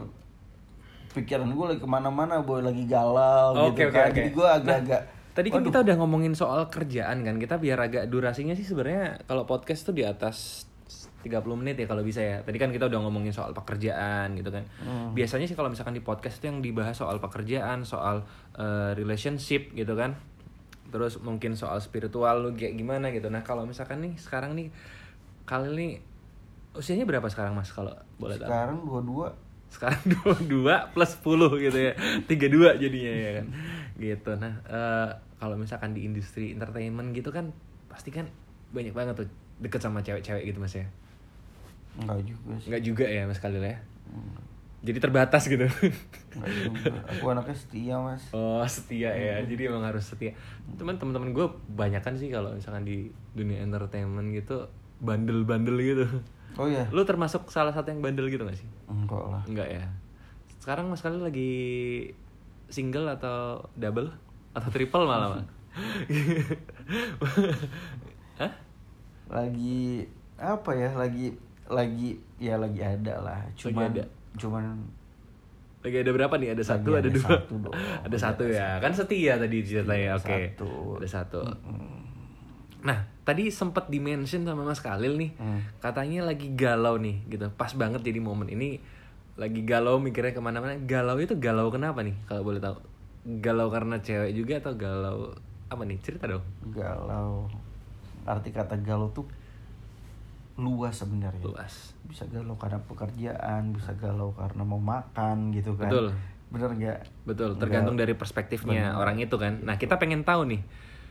pikiran 1.11 1.45
gue 1.47 1.65
lagi 1.67 1.79
ke 1.79 1.87
mana-mana 1.87 2.39
boy 2.39 2.61
lagi 2.61 2.85
galau 2.85 3.53
Oke, 3.67 3.81
gitu 3.81 3.89
oke, 3.89 3.93
kan 3.93 4.07
oke. 4.07 4.15
jadi 4.15 4.29
gue 4.31 4.47
agak-agak 4.49 5.01
Tadi 5.29 5.47
kan 5.49 5.63
kita 5.63 5.79
udah 5.81 5.95
ngomongin 5.95 6.33
soal 6.33 6.67
kerjaan 6.67 7.21
kan. 7.21 7.35
Kita 7.37 7.55
biar 7.55 7.79
agak 7.79 8.07
durasinya 8.07 8.51
sih 8.51 8.63
sebenarnya 8.63 9.23
kalau 9.23 9.43
podcast 9.43 9.83
tuh 9.83 9.93
di 9.93 10.03
atas 10.03 10.67
30 11.25 11.59
menit 11.59 11.75
ya 11.79 11.87
kalau 11.89 12.03
bisa 12.03 12.23
ya. 12.23 12.37
Tadi 12.41 12.55
kan 12.55 12.71
kita 12.71 12.87
udah 12.87 12.99
ngomongin 13.03 13.35
soal 13.35 13.51
pekerjaan 13.51 14.35
gitu 14.39 14.49
kan. 14.49 14.63
Hmm. 14.79 15.11
Biasanya 15.11 15.45
sih 15.45 15.55
kalau 15.55 15.67
misalkan 15.67 15.95
di 15.95 16.03
podcast 16.03 16.39
itu 16.39 16.47
yang 16.47 16.63
dibahas 16.63 16.95
soal 16.95 17.19
pekerjaan, 17.19 17.83
soal 17.83 18.23
eh, 18.55 18.91
relationship 18.95 19.71
gitu 19.75 19.95
kan. 19.95 20.15
terus 20.89 21.21
mungkin 21.21 21.53
soal 21.53 21.77
spiritual 21.85 22.41
lu 22.41 22.57
kayak 22.57 22.73
gimana 22.73 23.13
gitu 23.13 23.29
nah 23.29 23.45
kalau 23.45 23.61
misalkan 23.61 24.01
nih 24.01 24.17
sekarang 24.17 24.57
nih 24.57 24.73
kali 25.45 25.69
ini 25.77 25.87
usianya 26.73 27.05
berapa 27.05 27.25
sekarang 27.29 27.53
mas 27.57 27.73
kalau 27.73 27.93
boleh 28.21 28.37
tahu 28.37 28.49
sekarang 28.49 28.77
dua-dua 28.85 29.27
sekarang 29.69 30.01
dua 30.53 30.89
plus 30.93 31.13
10 31.21 31.65
gitu 31.69 31.77
ya 31.77 31.93
tiga 32.25 32.47
dua 32.49 32.73
jadinya 32.77 33.13
ya 33.13 33.31
kan 33.41 33.45
gitu 34.01 34.31
nah 34.37 34.53
eh, 34.65 35.09
kalau 35.37 35.55
misalkan 35.57 35.93
di 35.93 36.09
industri 36.09 36.57
entertainment 36.57 37.13
gitu 37.13 37.29
kan 37.29 37.53
pasti 37.85 38.09
kan 38.09 38.25
banyak 38.73 38.93
banget 38.93 39.25
tuh 39.25 39.27
deket 39.61 39.81
sama 39.81 40.01
cewek-cewek 40.01 40.45
gitu 40.45 40.57
mas 40.61 40.73
ya 40.73 40.85
enggak 41.97 42.21
juga 42.27 42.53
sih. 42.61 42.67
Nggak 42.69 42.83
juga 42.85 43.05
ya 43.09 43.21
mas 43.25 43.39
Khalil 43.41 43.63
ya? 43.65 43.77
Jadi 44.79 44.97
terbatas 45.01 45.43
gitu? 45.49 45.65
Enggak 46.37 46.51
juga. 46.53 46.91
Aku 47.17 47.23
anaknya 47.33 47.57
setia 47.57 47.95
mas. 47.99 48.23
Oh 48.31 48.63
setia 48.69 49.11
ya. 49.11 49.41
Jadi 49.43 49.67
emang 49.67 49.83
harus 49.83 50.05
setia. 50.05 50.37
Teman 50.77 51.01
teman-teman 51.01 51.33
gue 51.33 51.47
banyak 51.73 51.99
kan 51.99 52.15
sih 52.15 52.29
kalau 52.29 52.53
misalkan 52.53 52.85
di 52.85 53.09
dunia 53.33 53.59
entertainment 53.65 54.29
gitu 54.31 54.69
bandel-bandel 54.99 55.75
gitu. 55.79 56.05
Oh 56.59 56.67
iya. 56.67 56.87
Lu 56.91 57.03
termasuk 57.07 57.47
salah 57.51 57.71
satu 57.71 57.91
yang 57.91 58.03
bandel 58.03 58.27
gitu 58.27 58.43
gak 58.43 58.59
sih? 58.59 58.67
Enggak 58.91 59.23
lah. 59.23 59.43
Enggak 59.47 59.67
ya. 59.67 59.85
Sekarang 60.59 60.91
Mas 60.91 60.99
Khalil 60.99 61.23
lagi 61.23 61.51
single 62.67 63.07
atau 63.15 63.67
double? 63.79 64.11
Atau 64.51 64.69
triple 64.71 65.07
malah? 65.07 65.39
Hah? 68.41 68.51
lagi 69.29 70.09
apa 70.35 70.71
ya? 70.73 70.89
Lagi 70.97 71.37
lagi 71.69 72.17
ya 72.41 72.57
lagi 72.57 72.81
ada 72.81 73.21
lah 73.21 73.39
cuman 73.53 73.93
ada. 73.93 74.03
cuman 74.35 74.65
Lagi 75.79 75.95
ada 76.03 76.11
berapa 76.11 76.35
nih? 76.35 76.51
Ada 76.59 76.75
satu, 76.75 76.91
Lagi 76.91 76.99
ada 76.99 77.07
ada 77.07 77.15
dua. 77.15 77.23
satu 77.31 77.53
dong. 77.55 77.73
ada 78.11 78.17
satu 78.19 78.43
ya. 78.51 78.67
Kan 78.83 78.91
setia 78.91 79.39
tadi 79.39 79.63
ceritanya. 79.63 80.19
Oke. 80.19 80.51
satu. 80.51 80.99
Ada 80.99 81.07
satu. 81.07 81.39
Nah, 82.83 83.07
tadi 83.23 83.47
sempat 83.47 83.87
dimention 83.87 84.43
sama 84.43 84.67
Mas 84.67 84.83
Khalil 84.83 85.15
nih. 85.15 85.31
Hmm. 85.39 85.63
Katanya 85.79 86.27
lagi 86.27 86.51
galau 86.51 86.99
nih 86.99 87.23
gitu. 87.31 87.47
Pas 87.55 87.71
banget 87.79 88.03
jadi 88.03 88.19
momen 88.19 88.51
ini 88.51 88.83
lagi 89.39 89.63
galau 89.63 90.03
mikirnya 90.03 90.35
ke 90.35 90.43
mana-mana. 90.43 90.75
Galau 90.83 91.15
itu 91.15 91.39
galau 91.39 91.71
kenapa 91.71 92.03
nih? 92.03 92.15
Kalau 92.27 92.43
boleh 92.43 92.59
tahu. 92.59 92.75
Galau 93.39 93.71
karena 93.71 94.03
cewek 94.03 94.35
juga 94.35 94.59
atau 94.59 94.75
galau 94.75 95.31
apa 95.71 95.87
nih? 95.87 95.95
Cerita 96.03 96.27
dong. 96.27 96.43
galau 96.75 97.47
arti 98.29 98.53
kata 98.53 98.77
galau 98.85 99.09
tuh 99.09 99.25
luas 100.59 100.91
sebenarnya 100.93 101.39
Luas. 101.41 101.95
bisa 102.03 102.27
galau 102.27 102.53
karena 102.53 102.77
pekerjaan 102.81 103.71
bisa 103.71 103.95
galau 103.95 104.33
karena 104.33 104.61
mau 104.61 104.77
makan 104.77 105.49
gitu 105.49 105.73
kan 105.73 105.87
Betul. 105.87 106.07
bener 106.49 106.69
nggak 106.73 106.99
Betul, 107.23 107.55
tergantung 107.55 107.95
dari 107.95 108.11
perspektifnya 108.11 108.93
orang 108.93 109.17
itu 109.17 109.35
kan. 109.35 109.61
Nah, 109.61 109.77
kita 109.77 109.95
pengen 109.95 110.21
tahu 110.21 110.43
nih. 110.45 110.61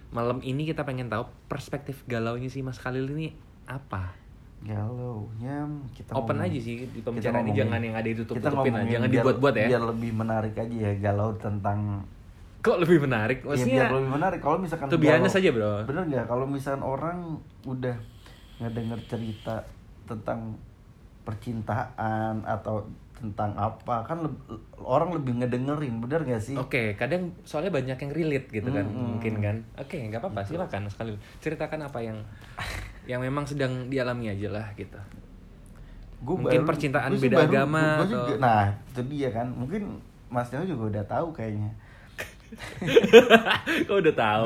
Malam 0.08 0.42
ini 0.42 0.64
kita 0.64 0.82
pengen 0.82 1.06
tahu 1.06 1.24
perspektif 1.46 2.02
galaunya 2.04 2.46
si 2.46 2.60
Mas 2.60 2.76
Khalil 2.76 3.08
ini 3.08 3.32
apa? 3.64 4.12
galaunya 4.58 5.62
kita 5.92 6.10
Open 6.12 6.34
ngomong- 6.34 6.44
aja 6.44 6.58
sih 6.58 6.82
di 6.84 6.98
pembicaraan 6.98 7.40
ini 7.40 7.54
ngomongin- 7.54 7.58
jangan 7.62 7.80
yang 7.80 7.94
ada 7.94 8.02
kita 8.02 8.12
ditutup-tutupin 8.16 8.50
lah, 8.50 8.66
ngomongin 8.74 8.90
jangan 8.92 9.08
dibuat-buat 9.08 9.54
ya. 9.54 9.66
biar 9.68 9.82
lebih 9.86 10.10
menarik 10.12 10.54
aja 10.56 10.76
ya 10.76 10.92
galau 11.00 11.30
tentang 11.34 11.78
Kok 12.58 12.76
lebih 12.82 12.98
menarik? 13.00 13.38
ya 13.38 13.44
biar 13.44 13.50
Maksudnya 13.54 13.84
lebih 13.94 14.10
menarik 14.10 14.40
kalau 14.42 14.58
misalkan 14.58 14.86
to 14.88 14.98
be 14.98 15.06
galau- 15.06 15.22
honest 15.22 15.38
aja, 15.38 15.50
Bro. 15.52 15.72
bener 15.86 16.04
nggak 16.04 16.24
kalau 16.26 16.44
misalkan 16.44 16.82
orang 16.82 17.18
udah 17.62 17.96
ngedenger 18.58 19.00
cerita 19.06 19.62
tentang 20.04 20.58
percintaan 21.22 22.42
atau 22.42 22.82
tentang 23.12 23.50
apa 23.52 24.02
kan 24.02 24.22
leb- 24.22 24.46
orang 24.78 25.10
lebih 25.12 25.36
ngedengerin 25.36 25.98
bener 25.98 26.22
gak 26.24 26.38
sih 26.40 26.54
Oke, 26.54 26.94
kadang 26.94 27.34
soalnya 27.42 27.68
banyak 27.68 27.98
yang 27.98 28.12
relate 28.12 28.46
gitu 28.48 28.70
kan, 28.70 28.82
Mm-mm. 28.84 29.18
mungkin 29.18 29.34
kan. 29.38 29.56
Oke, 29.76 29.98
nggak 30.00 30.18
apa-apa, 30.18 30.40
silakan 30.44 30.86
Mas 30.86 30.94
Khalil. 30.94 31.18
Ceritakan 31.38 31.82
apa 31.82 31.98
yang 31.98 32.22
yang 33.10 33.18
memang 33.18 33.42
sedang 33.42 33.86
dialami 33.86 34.30
aja 34.30 34.48
lah 34.48 34.70
gitu. 34.72 34.94
Gua 36.20 36.38
Mungkin 36.40 36.62
percintaan 36.62 37.10
gua 37.10 37.20
beda 37.20 37.36
agama 37.42 37.82
gua 37.96 37.98
atau- 38.00 38.10
juga- 38.28 38.38
nah 38.38 38.62
itu 38.70 39.00
dia 39.08 39.28
kan 39.30 39.46
mungkin 39.48 39.82
Mas 40.28 40.48
Neo 40.48 40.62
juga 40.64 40.84
udah 40.88 41.04
tahu 41.04 41.28
kayaknya 41.32 41.70
Kok 43.84 43.98
udah 43.98 44.14
tahu? 44.14 44.44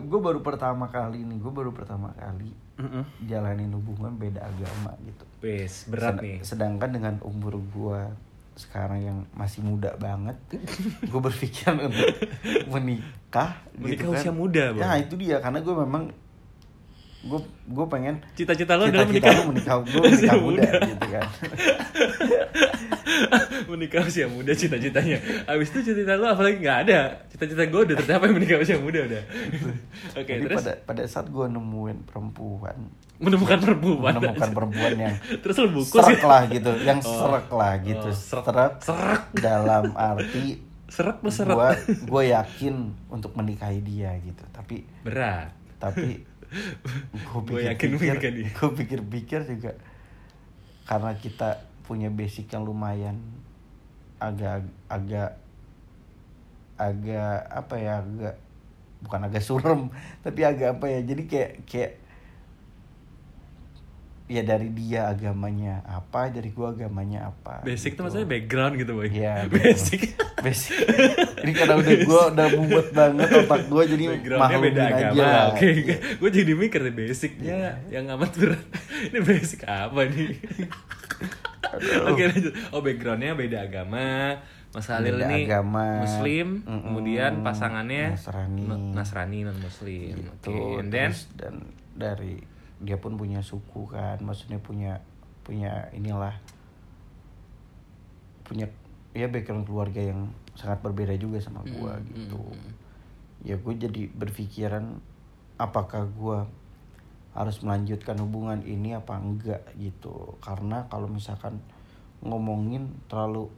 Gue 0.00 0.20
baru 0.22 0.40
pertama 0.40 0.86
kali 0.86 1.20
nih 1.20 1.36
gue 1.36 1.50
baru 1.50 1.70
pertama 1.70 2.08
kali 2.12 2.50
Mm-mm. 2.76 3.04
jalanin 3.24 3.72
hubungan 3.72 4.12
beda 4.14 4.40
agama 4.42 4.92
gitu 5.00 5.24
Wes, 5.40 5.84
berat 5.86 6.12
Sed- 6.12 6.22
nih. 6.22 6.36
sedangkan 6.42 6.90
dengan 6.90 7.14
umur 7.20 7.56
gue 7.66 8.00
sekarang 8.54 9.00
yang 9.00 9.18
masih 9.32 9.60
muda 9.60 9.92
banget 9.94 10.36
gue 11.10 11.20
berpikir 11.22 11.72
untuk 11.72 12.08
menikah 12.66 13.56
Menikah 13.74 13.88
gitu 13.90 14.04
kan. 14.06 14.14
usia 14.14 14.30
muda, 14.30 14.72
Bang. 14.72 14.80
ya 14.82 14.96
itu 14.98 15.14
dia 15.14 15.36
karena 15.38 15.60
gue 15.60 15.74
memang 15.78 16.04
gue 17.22 17.40
gue 17.66 17.86
pengen 17.86 18.22
Cita-cita 18.32 18.76
lo 18.76 18.86
adalah 18.86 19.02
cita-cita 19.04 19.28
menikah 19.28 19.32
lu 19.34 19.42
menikah 19.50 19.74
gue 19.82 20.00
menikah 20.06 20.36
muda, 20.36 20.62
muda. 20.62 20.68
gitu 20.86 21.06
kan 21.10 21.26
menikah 23.70 24.04
usia 24.04 24.26
muda 24.28 24.52
cita-citanya. 24.52 25.18
Abis 25.48 25.72
itu 25.72 25.92
cita-cita 25.92 26.14
lo 26.16 26.32
apalagi 26.32 26.60
nggak 26.60 26.78
ada. 26.88 27.00
Cita-cita 27.32 27.62
gue 27.66 27.80
udah 27.92 27.96
tercapai 27.98 28.28
menikah 28.36 28.58
usia 28.60 28.76
muda 28.78 29.04
udah. 29.04 29.22
Oke 30.20 30.32
jadi 30.36 30.44
terus? 30.46 30.58
pada 30.62 30.72
pada 30.84 31.02
saat 31.08 31.26
gue 31.28 31.46
nemuin 31.48 32.04
perempuan. 32.04 32.76
Menemukan 33.16 33.58
perempuan. 33.64 34.12
Menemukan 34.20 34.50
perempuan 34.52 34.92
yang 34.94 35.14
Terus 35.40 35.56
lo 35.56 35.68
bungkus 35.72 35.96
serak 35.96 36.20
ya? 36.20 36.28
lah 36.28 36.42
gitu 36.46 36.72
yang 36.84 36.98
serak 37.00 37.48
lah 37.48 37.72
gitu. 37.80 38.08
Oh, 38.08 38.14
serak. 38.14 38.44
serak, 38.46 38.72
Serak. 38.84 39.22
dalam 39.32 39.96
arti 39.96 40.60
Serak 40.86 41.18
lo 41.18 41.30
seret 41.34 41.56
gue 41.56 41.70
gue 42.06 42.22
yakin 42.30 42.74
untuk 43.10 43.32
menikahi 43.34 43.80
dia 43.82 44.14
gitu. 44.22 44.44
Tapi 44.52 44.84
Berat. 45.02 45.50
tapi 45.76 46.22
gue 47.12 47.40
menikahi 47.42 48.30
dia. 48.32 48.48
gue 48.52 48.70
pikir-pikir 48.70 49.44
juga 49.48 49.74
karena 50.86 51.12
kita 51.18 51.58
punya 51.86 52.10
basic 52.10 52.50
yang 52.50 52.66
lumayan 52.66 53.16
agak 54.18 54.66
agak 54.90 55.38
agak 56.76 57.36
apa 57.48 57.74
ya 57.78 57.92
agak 58.02 58.34
bukan 59.00 59.20
agak 59.22 59.42
suram 59.44 59.80
tapi 60.24 60.42
agak 60.42 60.76
apa 60.76 60.86
ya 60.90 61.00
jadi 61.00 61.22
kayak 61.24 61.52
kayak 61.64 61.92
ya 64.26 64.42
dari 64.42 64.74
dia 64.74 65.06
agamanya 65.06 65.86
apa 65.86 66.26
dari 66.34 66.50
gua 66.50 66.74
agamanya 66.74 67.30
apa 67.30 67.62
Basic 67.62 67.94
gitu. 67.94 68.02
tuh 68.02 68.10
maksudnya 68.10 68.26
background 68.26 68.74
gitu 68.74 68.98
boy. 68.98 69.06
Iya, 69.06 69.46
Basic. 69.54 70.18
Basic. 70.42 70.74
Ini 71.46 71.52
karena 71.54 71.78
udah 71.78 71.94
gua 72.02 72.22
udah 72.34 72.46
mumet 72.58 72.88
banget 72.90 73.28
otak 73.46 73.70
gua 73.70 73.86
jadi 73.86 74.04
Backgroundnya 74.18 74.58
beda 74.58 74.82
agama. 74.82 75.06
aja. 75.14 75.22
Lah 75.22 75.44
Oke 75.54 75.66
Iya. 75.70 75.96
Gue 76.18 76.30
jadi 76.34 76.52
mikir 76.58 76.80
nih 76.82 76.94
basicnya 77.06 77.58
yang 77.86 78.10
amat 78.18 78.34
berat. 78.34 78.66
Ini 79.14 79.18
basic 79.22 79.62
apa 79.62 80.00
nih 80.10 80.42
Oke 82.10 82.22
lanjut. 82.28 82.52
Oh 82.72 82.80
backgroundnya 82.80 83.32
beda 83.34 83.66
agama. 83.66 84.38
Mas 84.74 84.92
Halil 84.92 85.16
Beda 85.16 85.32
ini 85.32 85.48
agama. 85.48 86.04
Muslim 86.04 86.60
Mm-mm. 86.66 86.82
Kemudian 86.84 87.40
pasangannya 87.40 88.12
Nasrani. 88.12 88.64
Nasrani 88.92 89.38
non 89.48 89.56
Muslim 89.56 90.14
gitu. 90.20 90.52
Oke 90.52 90.80
and 90.84 90.90
then? 90.92 91.10
terus 91.12 91.22
dan 91.38 91.54
dari 91.96 92.36
dia 92.84 93.00
pun 93.00 93.16
punya 93.16 93.40
suku 93.40 93.88
kan. 93.88 94.20
Maksudnya 94.20 94.60
punya 94.60 95.00
punya 95.40 95.88
inilah. 95.96 96.36
Punya 98.44 98.68
ya 99.16 99.26
background 99.32 99.64
keluarga 99.64 100.02
yang 100.04 100.28
sangat 100.54 100.84
berbeda 100.84 101.16
juga 101.16 101.40
sama 101.40 101.64
gua 101.64 101.96
Mm, 101.96 102.06
gitu. 102.12 102.36
Mm, 102.36 102.52
mm. 102.52 102.72
ya 103.44 103.56
gue 103.56 103.74
jadi 103.76 104.02
berpikiran 104.12 104.84
apakah 105.56 106.04
gua 106.12 106.44
harus 107.36 107.60
melanjutkan 107.60 108.16
hubungan 108.16 108.64
ini 108.64 108.96
apa 108.96 109.20
enggak 109.20 109.62
gitu. 109.76 110.40
Karena 110.40 110.88
kalau 110.88 111.04
misalkan 111.04 111.60
ngomongin 112.24 112.96
terlalu 113.12 113.52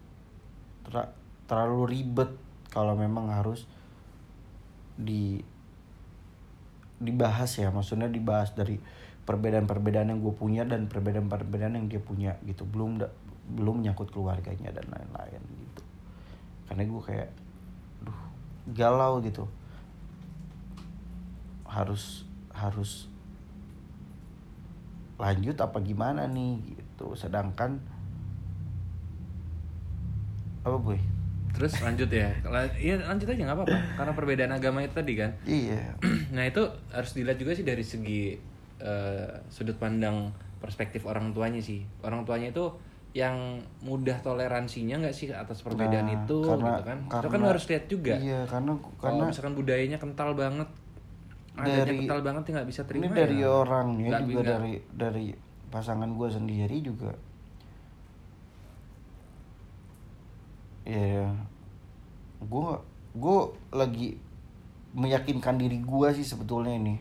ter- 0.82 1.14
terlalu 1.46 1.94
ribet 1.94 2.34
kalau 2.74 2.98
memang 2.98 3.30
harus 3.30 3.70
di 4.98 5.38
dibahas 6.98 7.54
ya. 7.54 7.70
Maksudnya 7.70 8.10
dibahas 8.10 8.50
dari 8.58 8.82
perbedaan-perbedaan 9.22 10.10
yang 10.10 10.20
gue 10.26 10.34
punya 10.34 10.66
dan 10.66 10.90
perbedaan-perbedaan 10.90 11.78
yang 11.78 11.86
dia 11.86 12.02
punya 12.02 12.34
gitu. 12.42 12.66
Belum 12.66 12.98
da- 12.98 13.14
belum 13.46 13.86
menyangkut 13.86 14.10
keluarganya 14.10 14.74
dan 14.74 14.90
lain-lain 14.90 15.38
gitu. 15.38 15.82
Karena 16.66 16.82
gue 16.82 17.02
kayak 17.06 17.30
duh 18.02 18.20
galau 18.74 19.22
gitu. 19.22 19.46
Harus 21.62 22.26
harus 22.50 23.06
lanjut 25.18 25.56
apa 25.56 25.78
gimana 25.80 26.24
nih 26.24 26.62
gitu. 26.72 27.12
Sedangkan 27.12 27.82
apa 30.60 30.76
boy? 30.76 30.98
Terus 31.54 31.74
lanjut 31.80 32.06
ya. 32.08 32.30
Iya 32.76 33.02
lanjut 33.02 33.26
aja 33.26 33.40
nggak 33.40 33.56
apa-apa. 33.56 33.78
Karena 33.96 34.12
perbedaan 34.12 34.52
agama 34.52 34.78
itu 34.80 34.94
tadi 34.94 35.12
kan? 35.14 35.30
Iya. 35.44 35.98
Nah 36.34 36.44
itu 36.44 36.60
harus 36.88 37.10
dilihat 37.12 37.34
juga 37.36 37.52
sih 37.52 37.64
dari 37.64 37.82
segi 37.82 38.36
eh, 38.78 39.28
sudut 39.48 39.74
pandang 39.74 40.30
perspektif 40.58 41.02
orang 41.02 41.32
tuanya 41.32 41.58
sih. 41.58 41.82
Orang 41.98 42.22
tuanya 42.22 42.52
itu 42.52 42.68
yang 43.10 43.58
mudah 43.80 44.20
toleransinya 44.20 45.00
nggak 45.00 45.16
sih 45.16 45.32
atas 45.32 45.64
perbedaan 45.64 46.06
Nah, 46.06 46.14
itu 46.20 46.38
karena- 46.44 46.76
gitu 46.76 46.82
kan? 46.84 46.98
Itu 47.00 47.16
kan 47.16 47.30
karena- 47.32 47.48
harus 47.48 47.64
lihat 47.66 47.84
juga. 47.88 48.14
iya 48.14 48.40
karena 48.44 48.72
karena 49.00 49.22
misalkan 49.24 49.54
budayanya 49.56 49.98
kental 49.98 50.36
banget 50.36 50.68
Dari- 51.60 51.98
kental 51.98 52.20
banget 52.22 52.42
ya 52.44 52.52
nggak 52.54 52.68
bisa 52.68 52.82
terima 52.84 53.04
ini 53.04 53.14
dari 53.14 53.38
ya. 53.38 53.48
orangnya 53.50 54.08
Nggak- 54.12 54.22
juga 54.22 54.38
nggak- 54.38 54.50
dari 54.52 54.74
dari 54.92 55.26
pasangan 55.68 56.10
gue 56.10 56.28
sendiri 56.28 56.76
juga. 56.80 57.12
Ya 60.84 61.28
gue 62.38 62.68
gue 63.12 63.38
lagi 63.74 64.08
meyakinkan 64.94 65.58
diri 65.58 65.78
gue 65.78 66.08
sih 66.14 66.24
sebetulnya 66.24 66.72
ini. 66.72 66.96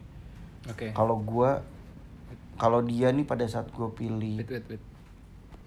Oke. 0.68 0.92
Kalau 0.92 1.22
gue 1.22 1.50
kalau 2.58 2.82
dia 2.82 3.14
nih 3.14 3.24
pada 3.24 3.46
saat 3.46 3.70
gue 3.70 3.88
pilih 3.94 4.42
wait 4.42 4.50
wait 4.50 4.66
wait. 4.68 4.84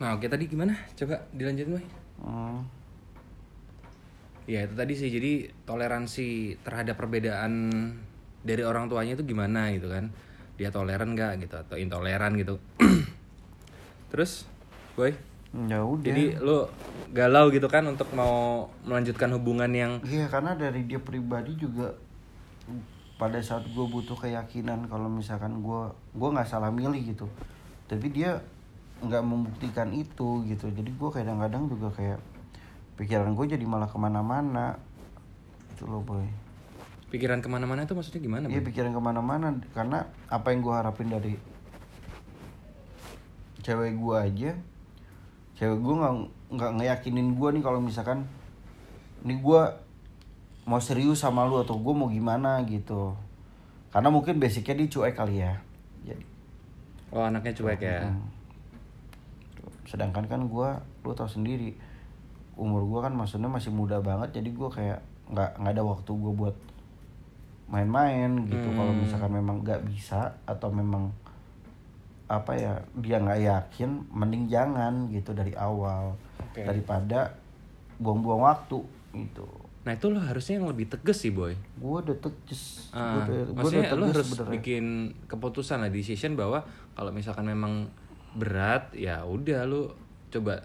Nah 0.02 0.18
oke 0.18 0.26
tadi 0.26 0.44
gimana? 0.44 0.74
Coba 0.92 1.24
dilanjutin 1.30 1.80
hmm, 2.20 2.58
ya 4.44 4.66
itu 4.66 4.74
tadi 4.74 4.92
sih. 4.92 5.08
Jadi 5.08 5.32
toleransi 5.64 6.28
terhadap 6.60 6.98
perbedaan 6.98 7.52
dari 8.40 8.62
orang 8.64 8.88
tuanya 8.88 9.16
itu 9.16 9.24
gimana 9.24 9.72
gitu 9.72 9.88
kan? 9.92 10.12
Dia 10.56 10.68
toleran 10.72 11.16
nggak 11.16 11.44
gitu 11.44 11.56
atau 11.56 11.76
intoleran 11.76 12.36
gitu. 12.36 12.60
Terus 14.12 14.48
boy 14.94 15.14
ya 15.50 15.82
udah. 15.82 16.06
jadi 16.06 16.38
lu 16.38 16.62
galau 17.10 17.50
gitu 17.50 17.66
kan 17.66 17.82
untuk 17.90 18.06
mau 18.14 18.70
melanjutkan 18.86 19.34
hubungan 19.34 19.66
yang 19.74 19.98
Iya 20.06 20.30
karena 20.30 20.54
dari 20.54 20.86
dia 20.86 21.02
pribadi 21.02 21.58
juga 21.58 21.90
pada 23.18 23.42
saat 23.42 23.66
gue 23.66 23.86
butuh 23.90 24.14
keyakinan 24.14 24.86
kalau 24.86 25.10
misalkan 25.10 25.60
gue 25.60 25.82
gue 26.16 26.28
nggak 26.30 26.48
salah 26.48 26.72
milih 26.72 27.02
gitu. 27.02 27.26
Tapi 27.90 28.08
dia 28.14 28.40
nggak 29.02 29.24
membuktikan 29.26 29.90
itu 29.92 30.46
gitu. 30.46 30.70
Jadi 30.70 30.90
gue 30.94 31.10
kadang-kadang 31.10 31.68
juga 31.68 31.92
kayak 31.92 32.20
pikiran 32.96 33.34
gue 33.36 33.46
jadi 33.58 33.64
malah 33.66 33.90
ke 33.90 33.98
mana-mana. 34.00 34.78
Itu 35.74 35.90
loh 35.90 36.00
boy 36.00 36.39
pikiran 37.10 37.42
ke 37.42 37.48
mana-mana 37.50 37.84
itu 37.84 37.92
maksudnya 37.92 38.22
gimana 38.22 38.46
Iya 38.46 38.62
pikiran 38.62 38.94
ke 38.94 39.02
mana-mana 39.02 39.52
karena 39.74 40.06
apa 40.30 40.54
yang 40.54 40.62
gue 40.62 40.74
harapin 40.74 41.10
dari 41.10 41.34
cewek 43.60 43.98
gue 43.98 44.16
aja 44.16 44.52
cewek 45.58 45.78
gue 45.82 45.94
nggak 46.00 46.14
nggak 46.56 46.70
ngeyakinin 46.80 47.36
gue 47.36 47.48
nih 47.58 47.62
kalau 47.62 47.82
misalkan 47.82 48.24
ini 49.26 49.36
gue 49.36 49.62
mau 50.64 50.80
serius 50.80 51.20
sama 51.20 51.44
lu 51.44 51.60
atau 51.60 51.76
gue 51.76 51.92
mau 51.92 52.08
gimana 52.08 52.62
gitu. 52.64 53.12
Karena 53.90 54.08
mungkin 54.08 54.38
basicnya 54.38 54.78
dia 54.78 54.88
cuek 54.88 55.14
kali 55.18 55.42
ya. 55.42 55.58
Jadi 56.06 56.24
oh 57.10 57.26
anaknya 57.26 57.52
cuek 57.54 57.80
ya? 57.82 58.06
Hmm. 58.06 58.22
sedangkan 59.90 60.30
kan 60.30 60.46
gue 60.46 60.68
lu 61.02 61.12
tau 61.18 61.26
sendiri 61.26 61.74
umur 62.54 62.86
gue 62.86 63.00
kan 63.02 63.10
maksudnya 63.10 63.50
masih 63.50 63.74
muda 63.74 63.98
banget 63.98 64.38
jadi 64.38 64.46
gue 64.54 64.68
kayak 64.70 65.02
nggak 65.34 65.50
nggak 65.58 65.72
ada 65.74 65.82
waktu 65.82 66.10
gue 66.14 66.32
buat 66.38 66.54
main-main 67.70 68.28
gitu 68.44 68.68
kalau 68.68 68.90
Hmm. 68.90 69.00
misalkan 69.00 69.32
memang 69.32 69.62
nggak 69.62 69.86
bisa 69.86 70.26
atau 70.44 70.68
memang 70.68 71.08
apa 72.26 72.52
ya 72.52 72.72
dia 72.96 73.18
nggak 73.18 73.40
yakin 73.40 73.90
mending 74.08 74.46
jangan 74.46 75.06
gitu 75.08 75.30
dari 75.30 75.50
awal 75.52 76.14
Oke. 76.40 76.62
daripada 76.62 77.34
buang-buang 77.96 78.42
waktu 78.44 78.78
gitu 79.12 79.46
nah 79.80 79.90
itu 79.90 80.06
lo 80.06 80.20
harusnya 80.20 80.58
yang 80.58 80.68
lebih 80.68 80.86
tegas 80.86 81.18
sih 81.18 81.30
boy 81.30 81.54
gue 81.54 81.96
udah 82.00 82.16
tegas 82.16 82.90
Ah, 82.90 83.24
gue 83.24 83.32
udah, 83.32 83.42
gua 83.48 83.54
maksudnya 83.56 83.82
udah 83.82 83.96
lo 83.96 84.04
harus 84.08 84.26
sebenarnya. 84.28 84.52
bikin 84.52 84.84
keputusan 85.24 85.78
lah 85.80 85.90
decision 85.90 86.32
bahwa 86.34 86.62
kalau 86.92 87.10
misalkan 87.10 87.46
memang 87.46 87.88
berat 88.32 88.92
ya 88.92 89.22
udah 89.22 89.64
lo 89.64 89.94
coba 90.28 90.62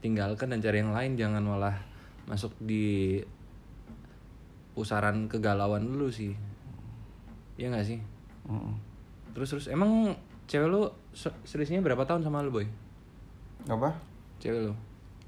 tinggalkan 0.00 0.50
dan 0.50 0.58
cari 0.58 0.80
yang 0.80 0.90
lain 0.90 1.14
jangan 1.14 1.40
malah 1.40 1.76
masuk 2.24 2.52
di 2.58 3.16
pusaran 4.72 5.28
kegalauan 5.28 5.84
dulu 5.84 6.08
sih. 6.08 6.32
Iya 7.60 7.72
gak 7.72 7.86
sih? 7.86 8.00
Mm-mm. 8.42 8.74
terus 9.32 9.48
terus 9.54 9.66
emang 9.70 10.12
cewek 10.50 10.68
se- 11.14 11.38
selisihnya 11.46 11.80
berapa 11.80 12.04
tahun 12.04 12.26
sama 12.26 12.42
lo 12.44 12.50
boy? 12.50 12.66
Apa? 13.70 13.94
Cewek 14.42 14.68
lo 14.68 14.74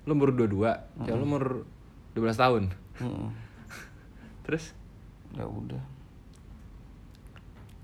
lo 0.04 0.12
umur 0.12 0.36
22 0.36 1.06
cewek 1.08 1.16
lo 1.16 1.24
umur 1.24 1.44
12 2.12 2.36
tahun. 2.36 2.62
Mm-mm. 3.00 3.28
terus? 4.44 4.74
Ya 5.32 5.46
udah. 5.46 5.80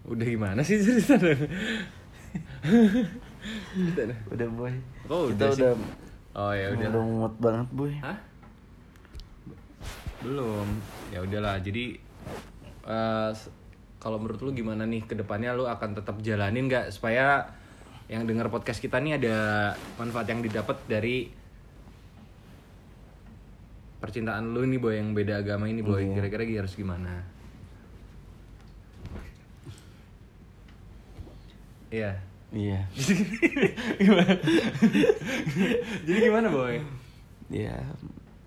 Udah 0.04 0.26
gimana 0.26 0.60
sih 0.64 0.80
cerita 0.82 1.16
udah 4.32 4.48
boy. 4.52 4.74
Oh, 5.08 5.28
kita 5.32 5.48
udah 5.48 5.56
sih. 5.56 5.62
udah 5.64 5.72
oh 6.36 6.52
ya 6.52 6.66
udah. 6.74 6.88
Udah 6.90 7.02
banget 7.40 7.68
boy. 7.72 7.92
Hah? 8.02 8.16
Belum. 10.20 10.68
Ya 11.11 11.20
udahlah. 11.20 11.56
Jadi 11.61 11.96
s- 13.33 13.48
kalau 14.00 14.16
menurut 14.16 14.40
lu 14.40 14.50
gimana 14.52 14.85
nih 14.85 15.04
ke 15.04 15.12
depannya 15.12 15.52
lu 15.52 15.68
akan 15.68 15.92
tetap 15.92 16.16
jalanin 16.20 16.68
nggak 16.68 16.88
supaya 16.88 17.52
yang 18.09 18.24
dengar 18.24 18.48
podcast 18.48 18.80
kita 18.80 18.96
nih 18.98 19.20
ada 19.20 19.37
manfaat 19.94 20.26
yang 20.26 20.40
didapat 20.40 20.80
dari 20.88 21.30
percintaan 24.00 24.56
lu 24.56 24.64
nih 24.64 24.80
boy 24.80 24.96
yang 24.96 25.12
beda 25.12 25.44
agama 25.44 25.68
ini 25.68 25.85
boy. 25.85 26.00
Iya. 26.00 26.14
Kira-kira 26.16 26.64
harus 26.64 26.74
gimana? 26.74 27.22
Iya. 31.90 32.12
iya 32.50 32.83
gimana? 34.00 34.33
Jadi 36.06 36.18
gimana 36.18 36.48
boy? 36.50 36.83
ya 37.50 37.78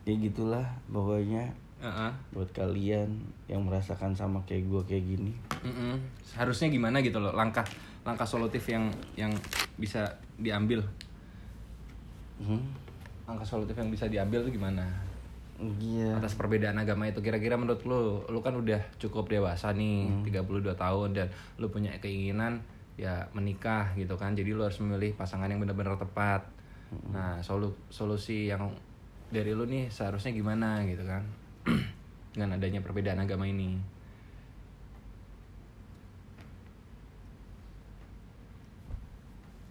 ya 0.04 0.14
gitulah 0.16 0.64
pokoknya 0.88 1.52
Heeh. 1.84 2.12
buat 2.32 2.48
kalian 2.56 3.12
yang 3.52 3.62
merasakan 3.68 4.16
sama 4.16 4.40
kayak 4.48 4.72
gue 4.72 4.82
kayak 4.88 5.04
gini 5.04 5.34
Mm-mm. 5.68 6.00
Harusnya 6.40 6.72
gimana 6.72 7.04
gitu 7.04 7.20
loh 7.20 7.36
langkah 7.36 7.68
langkah 8.08 8.28
solutif 8.28 8.64
yang 8.68 8.92
yang 9.16 9.32
bisa 9.80 10.20
diambil. 10.36 10.84
hmm? 12.40 12.60
Langkah 13.24 13.48
solutif 13.48 13.76
yang 13.80 13.88
bisa 13.88 14.08
diambil 14.12 14.44
tuh 14.44 14.52
gimana? 14.52 14.84
iya 15.80 16.20
Atas 16.20 16.36
perbedaan 16.36 16.76
agama 16.76 17.08
itu 17.08 17.24
kira-kira 17.24 17.56
menurut 17.56 17.88
lu 17.88 18.28
lu 18.28 18.40
kan 18.44 18.56
udah 18.60 18.84
cukup 19.00 19.32
dewasa 19.32 19.72
nih, 19.72 20.28
32 20.28 20.76
tahun 20.76 21.10
dan 21.16 21.28
lu 21.56 21.72
punya 21.72 21.96
keinginan 22.04 22.60
ya 23.00 23.32
menikah 23.32 23.96
gitu 23.96 24.20
kan. 24.20 24.36
Jadi 24.36 24.52
lu 24.52 24.68
harus 24.68 24.78
memilih 24.84 25.16
pasangan 25.16 25.48
yang 25.48 25.64
benar-benar 25.64 25.96
tepat. 25.96 26.44
Nah, 27.10 27.42
solu 27.42 27.74
solusi 27.90 28.52
yang 28.52 28.70
dari 29.34 29.56
lu 29.56 29.66
nih 29.66 29.90
seharusnya 29.90 30.36
gimana 30.36 30.84
gitu 30.86 31.08
kan? 31.08 31.24
Dengan 32.34 32.58
adanya 32.58 32.82
perbedaan 32.82 33.22
agama 33.22 33.46
ini. 33.46 33.78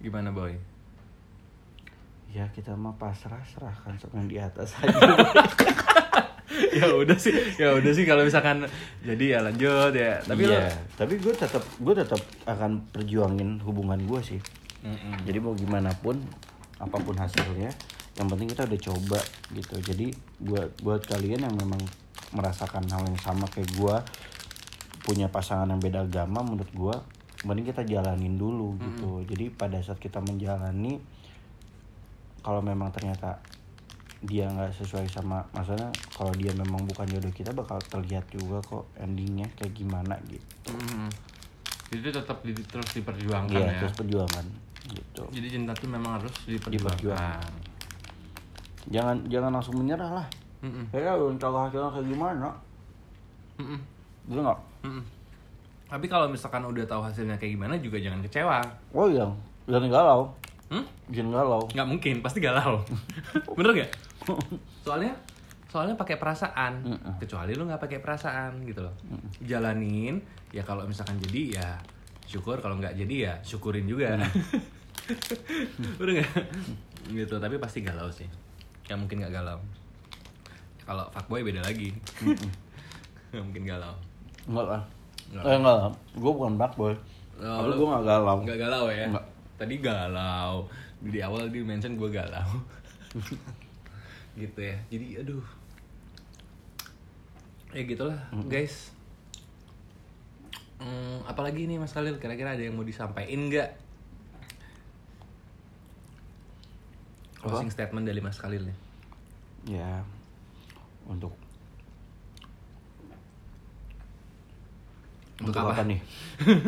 Gimana 0.02 0.34
boy? 0.34 0.72
ya 2.32 2.48
kita 2.48 2.72
mah 2.72 2.96
pasrah 2.96 3.44
serahkan 3.44 3.92
sama 4.00 4.24
yang 4.24 4.28
di 4.28 4.38
atas 4.40 4.72
aja 4.80 4.88
ya 6.80 6.88
udah 6.88 7.16
sih, 7.20 7.32
ya 7.60 7.76
udah 7.76 7.92
sih 7.92 8.08
kalau 8.08 8.24
misalkan 8.24 8.64
jadi 9.04 9.36
ya 9.36 9.38
lanjut 9.44 9.92
ya. 9.92 10.16
Tapi 10.24 10.48
iya 10.48 10.72
lo 10.72 10.72
tapi 10.96 11.20
gue 11.20 11.34
tetap 11.36 11.60
gue 11.60 11.92
tetap 11.92 12.20
akan 12.48 12.88
perjuangin 12.88 13.60
hubungan 13.60 14.00
gue 14.08 14.20
sih 14.24 14.40
Mm-mm. 14.80 15.28
jadi 15.28 15.38
mau 15.44 15.52
gimana 15.52 15.92
pun 16.00 16.16
apa 16.80 16.96
pun 16.96 17.12
hasilnya 17.20 17.68
yang 18.16 18.26
penting 18.32 18.48
kita 18.48 18.64
udah 18.64 18.80
coba 18.80 19.20
gitu 19.52 19.76
jadi 19.84 20.06
buat 20.40 20.72
buat 20.80 21.04
kalian 21.04 21.44
yang 21.44 21.54
memang 21.56 21.80
merasakan 22.32 22.84
hal 22.86 23.02
yang 23.02 23.18
sama 23.18 23.44
kayak 23.46 23.68
gue 23.70 23.96
punya 25.02 25.26
pasangan 25.26 25.66
yang 25.66 25.78
beda 25.78 26.02
agama 26.02 26.40
menurut 26.40 26.68
gue 26.68 26.96
mending 27.42 27.66
kita 27.66 27.82
jalanin 27.82 28.34
dulu 28.34 28.78
gitu 28.78 29.20
jadi 29.24 29.50
pada 29.50 29.78
saat 29.78 29.98
kita 29.98 30.18
menjalani 30.18 31.02
kalau 32.38 32.58
memang 32.58 32.90
ternyata 32.90 33.42
dia 34.20 34.46
nggak 34.46 34.70
sesuai 34.72 35.06
sama 35.06 35.42
maksudnya 35.50 35.90
kalau 36.12 36.30
dia 36.32 36.50
memang 36.52 36.84
bukan 36.84 37.04
jodoh 37.04 37.30
kita 37.30 37.50
bakal 37.50 37.82
terlihat 37.82 38.22
juga 38.28 38.60
kok 38.60 38.86
endingnya 38.96 39.50
kayak 39.52 39.74
gimana 39.74 40.14
gitu 40.24 40.70
Mm-mm. 40.70 41.10
Jadi 41.92 42.08
tetap 42.10 42.40
di- 42.40 42.56
terus 42.62 42.88
diperjuangkan 42.94 43.52
Iya 43.52 43.68
ya. 43.68 43.80
terus 43.82 43.94
perjuangan 43.94 44.46
gitu 44.88 45.22
Jadi 45.28 45.46
cinta 45.50 45.72
tuh 45.72 45.86
memang 45.86 46.16
harus 46.16 46.32
diperjuangkan. 46.42 46.94
Diperjuangkan. 46.96 47.50
jangan 48.84 49.16
jangan 49.26 49.50
langsung 49.52 49.76
menyerah 49.76 50.10
lah 50.12 50.26
Mm-mm. 50.62 50.84
ya 50.94 51.12
belum 51.12 51.36
tahu 51.36 51.54
hasilnya 51.58 51.90
kayak 51.90 52.06
gimana 52.06 52.48
Mm-mm. 53.58 53.78
gitu 54.26 54.40
nggak 54.40 54.58
Mm-mm. 54.82 55.04
Tapi 55.86 56.06
kalau 56.08 56.24
misalkan 56.24 56.64
udah 56.64 56.88
tahu 56.88 57.04
hasilnya 57.04 57.36
kayak 57.36 57.52
gimana 57.52 57.76
juga 57.76 58.00
jangan 58.00 58.24
kecewa. 58.24 58.58
oh 58.90 59.06
iya 59.06 59.26
jangan 59.66 59.90
galau 59.90 60.22
Hmm? 60.72 60.88
jangan 61.12 61.36
galau 61.36 61.62
Nggak 61.68 61.84
mungkin, 61.84 62.14
pasti 62.24 62.40
galau. 62.40 62.80
Bener 63.60 63.70
gak? 63.76 63.90
Soalnya 64.80 65.12
soalnya 65.68 65.92
pakai 65.92 66.16
perasaan. 66.16 66.80
Mm-mm. 66.80 67.20
Kecuali 67.20 67.52
lu 67.52 67.68
nggak 67.68 67.76
pakai 67.78 68.00
perasaan 68.00 68.64
gitu 68.64 68.80
loh. 68.80 68.94
Jalanin 69.44 70.16
ya 70.48 70.64
kalau 70.64 70.88
misalkan 70.88 71.20
jadi 71.20 71.60
ya 71.60 71.68
syukur 72.24 72.56
kalau 72.58 72.80
nggak 72.80 72.96
jadi 72.96 73.16
ya 73.20 73.34
syukurin 73.44 73.84
juga. 73.84 74.16
Bener 76.00 76.24
gak? 76.24 76.30
gitu 77.04 77.34
tapi 77.36 77.58
pasti 77.58 77.82
galau 77.82 78.06
sih 78.08 78.24
ya 78.86 78.94
mungkin 78.94 79.18
nggak 79.18 79.34
galau 79.34 79.58
kalau 80.82 81.04
fuckboy 81.10 81.42
beda 81.42 81.60
lagi 81.60 81.94
nggak 83.30 83.42
mungkin 83.42 83.64
galau 83.64 83.94
Enggak 84.42 84.66
lah. 84.68 84.82
Enggak. 85.30 85.44
Eh 85.44 85.54
enggak 85.54 85.74
lah. 85.76 85.90
Gue 86.12 86.32
bukan 86.34 86.54
fuckboy. 86.56 86.94
Oh, 87.38 87.58
Tapi 87.62 87.72
gue 87.72 87.88
gak 87.88 88.04
galau. 88.04 88.36
nggak 88.42 88.58
galau 88.60 88.84
ya 88.86 89.06
Nggak. 89.08 89.26
tadi 89.54 89.74
galau 89.78 90.54
di 91.00 91.18
awal 91.18 91.46
dia 91.48 91.62
mention 91.62 91.94
gue 91.94 92.06
galau 92.08 92.50
gitu 94.34 94.60
ya 94.60 94.76
jadi 94.86 95.22
aduh 95.22 95.42
ya 97.70 97.82
gitulah 97.82 98.18
guys 98.46 98.90
Hmm, 100.78 101.22
apalagi 101.24 101.64
nih 101.64 101.78
Mas 101.78 101.90
Khalil 101.90 102.18
kira-kira 102.18 102.52
ada 102.52 102.58
yang 102.58 102.74
mau 102.74 102.82
disampaikan 102.82 103.46
nggak 103.46 103.70
closing 107.40 107.70
statement 107.70 108.02
dari 108.02 108.18
Mas 108.18 108.34
Khalil 108.36 108.66
nih 108.66 108.76
Ya. 109.64 110.02
Untuk 111.04 111.34
Untuk 115.34 115.50
untuk 115.50 115.60
apa? 115.60 115.74
apa 115.74 115.82
nih? 115.84 116.00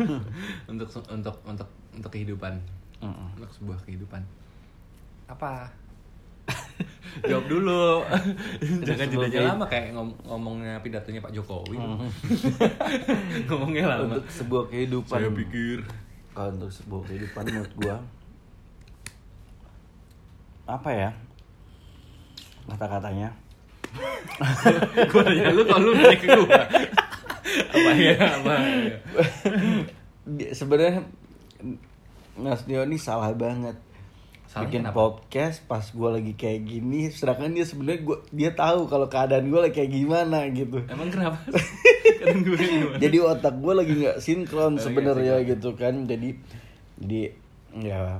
untuk 0.71 0.87
untuk 0.91 1.35
untuk 1.45 1.67
untuk 1.93 2.11
kehidupan. 2.11 2.53
Mm-mm. 2.97 3.27
untuk 3.35 3.51
sebuah 3.53 3.77
kehidupan. 3.81 4.19
Apa? 5.25 5.71
Jawab 7.29 7.45
dulu. 7.47 8.03
Jangan 8.83 9.07
sebuah 9.07 9.27
jeda 9.29 9.39
kehid- 9.39 9.49
lama 9.49 9.65
kayak 9.65 9.87
ngom- 9.91 10.19
ngomongnya 10.21 10.75
pidatonya 10.81 11.19
Pak 11.19 11.31
Jokowi. 11.31 11.79
Ngomongnya 13.47 13.83
lama. 13.89 14.03
Untuk 14.11 14.27
sebuah 14.27 14.63
kehidupan. 14.67 15.15
saya 15.15 15.29
pikir. 15.31 15.79
Kalau 16.31 16.51
untuk 16.51 16.67
sebuah 16.69 17.01
kehidupan 17.05 17.43
menurut 17.45 17.73
gua 17.77 17.95
apa 20.65 20.89
ya? 20.89 21.09
Kata-katanya 22.65 23.29
gue 25.05 25.21
nanya 25.23 25.51
lu 25.51 25.63
kalau 25.63 25.81
lu 25.87 25.91
nanya 25.95 26.17
ke 26.17 26.27
gue 26.27 26.59
apa 27.55 27.91
ya? 27.95 28.13
Apa 28.19 28.53
ya? 28.57 28.97
Sebenarnya 30.51 31.05
Mas 32.35 32.67
Dio 32.67 32.83
ini 32.83 32.97
salah 32.97 33.31
banget. 33.31 33.77
Salahnya 34.45 34.67
bikin 34.67 34.81
kenapa? 34.87 34.95
podcast 34.97 35.57
pas 35.63 35.83
gua 35.91 36.15
lagi 36.15 36.31
kayak 36.31 36.63
gini 36.63 37.11
sedangkan 37.11 37.51
dia 37.51 37.67
sebenarnya 37.67 37.99
gua 38.03 38.17
dia 38.31 38.51
tahu 38.51 38.87
kalau 38.87 39.07
keadaan 39.07 39.47
gua 39.47 39.67
lagi 39.67 39.83
kayak 39.83 39.91
gimana 39.93 40.47
gitu. 40.51 40.79
Emang 40.87 41.11
kenapa? 41.11 41.37
Gue 42.25 42.57
jadi 42.97 43.17
otak 43.21 43.61
gue 43.61 43.73
lagi 43.75 43.93
nggak 44.01 44.17
sinkron 44.17 44.81
sebenarnya 44.81 45.45
gitu 45.45 45.77
kan. 45.77 46.09
Jadi 46.09 46.33
jadi 46.97 47.21
ya 47.77 48.17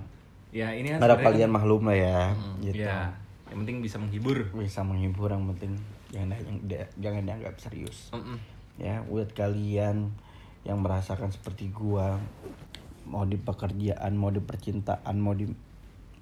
ya 0.51 0.67
ini 0.75 0.93
kan 0.93 0.99
sebenarnya 1.01 1.25
kalian 1.25 1.51
maklum 1.51 1.83
lah 1.89 1.97
ya 1.97 2.17
kan- 2.29 2.37
gitu. 2.61 2.83
ya 2.85 2.99
yang 3.49 3.61
penting 3.65 3.81
bisa 3.83 4.01
menghibur. 4.01 4.49
Bisa 4.55 4.81
menghibur 4.81 5.29
yang 5.29 5.45
penting 5.53 5.77
jangan 6.09 6.37
yang 6.45 6.57
jangan 6.97 7.21
dianggap 7.25 7.55
serius. 7.61 8.09
Mm-mm. 8.15 8.37
ya 8.75 8.99
buat 9.07 9.31
kalian 9.31 10.11
yang 10.67 10.77
merasakan 10.83 11.31
seperti 11.31 11.71
gua 11.71 12.19
mau 13.05 13.23
di 13.23 13.37
pekerjaan 13.37 14.17
mau 14.17 14.33
di 14.33 14.41
percintaan 14.41 15.15
mau 15.21 15.37
di 15.37 15.45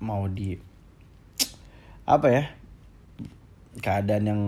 mau 0.03 0.27
di 0.27 0.59
apa 2.03 2.27
ya 2.27 2.43
keadaan 3.79 4.25
yang 4.27 4.41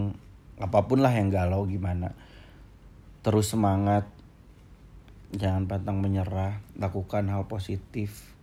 apa 0.60 0.84
pun 0.84 1.00
lah 1.00 1.16
yang 1.16 1.32
galau 1.32 1.64
gimana 1.64 2.12
terus 3.24 3.56
semangat 3.56 4.06
jangan 5.32 5.66
pantang 5.66 6.04
menyerah 6.04 6.60
lakukan 6.76 7.32
hal 7.32 7.48
positif 7.48 8.36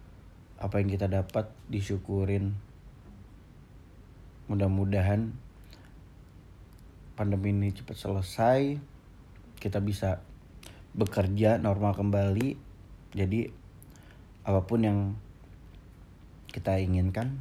apa 0.57 0.81
yang 0.81 0.89
kita 0.89 1.07
dapat 1.07 1.53
disyukurin 1.69 2.57
mudah-mudahan 4.53 5.33
pandemi 7.17 7.57
ini 7.57 7.73
cepat 7.73 7.97
selesai 7.97 8.77
kita 9.57 9.81
bisa 9.81 10.21
bekerja 10.93 11.57
normal 11.57 11.97
kembali 11.97 12.61
jadi 13.17 13.49
apa 14.45 14.61
pun 14.69 14.81
yang 14.85 14.99
kita 16.53 16.77
inginkan 16.85 17.41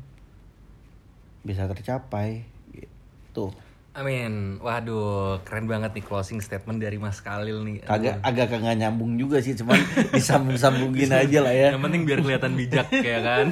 bisa 1.43 1.67
tercapai 1.67 2.47
gitu 2.71 3.51
Amin. 3.91 4.55
Waduh, 4.63 5.43
keren 5.43 5.67
banget 5.67 5.91
nih 5.91 6.05
closing 6.07 6.39
statement 6.39 6.79
dari 6.79 6.95
Mas 6.95 7.19
Khalil 7.19 7.59
nih. 7.67 7.83
agak 7.91 8.23
agak 8.23 8.47
kagak 8.47 8.79
nyambung 8.79 9.19
juga 9.19 9.43
sih 9.43 9.51
cuman 9.51 9.75
disambung 10.15 10.55
sambungin 10.55 11.11
aja 11.11 11.43
lah 11.43 11.51
ya 11.51 11.75
Yang 11.75 11.83
penting 11.83 12.01
biar 12.07 12.19
kelihatan 12.23 12.55
bijak 12.55 12.87
ya 12.87 13.19
kan. 13.19 13.51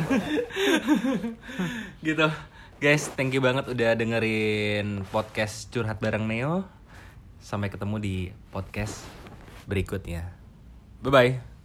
gitu. 2.07 2.27
Guys, 2.79 3.11
thank 3.11 3.35
you 3.35 3.43
banget 3.43 3.67
udah 3.67 3.91
dengerin 3.91 5.03
podcast 5.11 5.67
curhat 5.67 5.99
bareng 5.99 6.23
Neo. 6.23 6.63
Sampai 7.43 7.67
ketemu 7.67 7.99
di 7.99 8.15
podcast 8.55 9.03
berikutnya. 9.67 10.31
Bye 11.03 11.11
bye. 11.11 11.58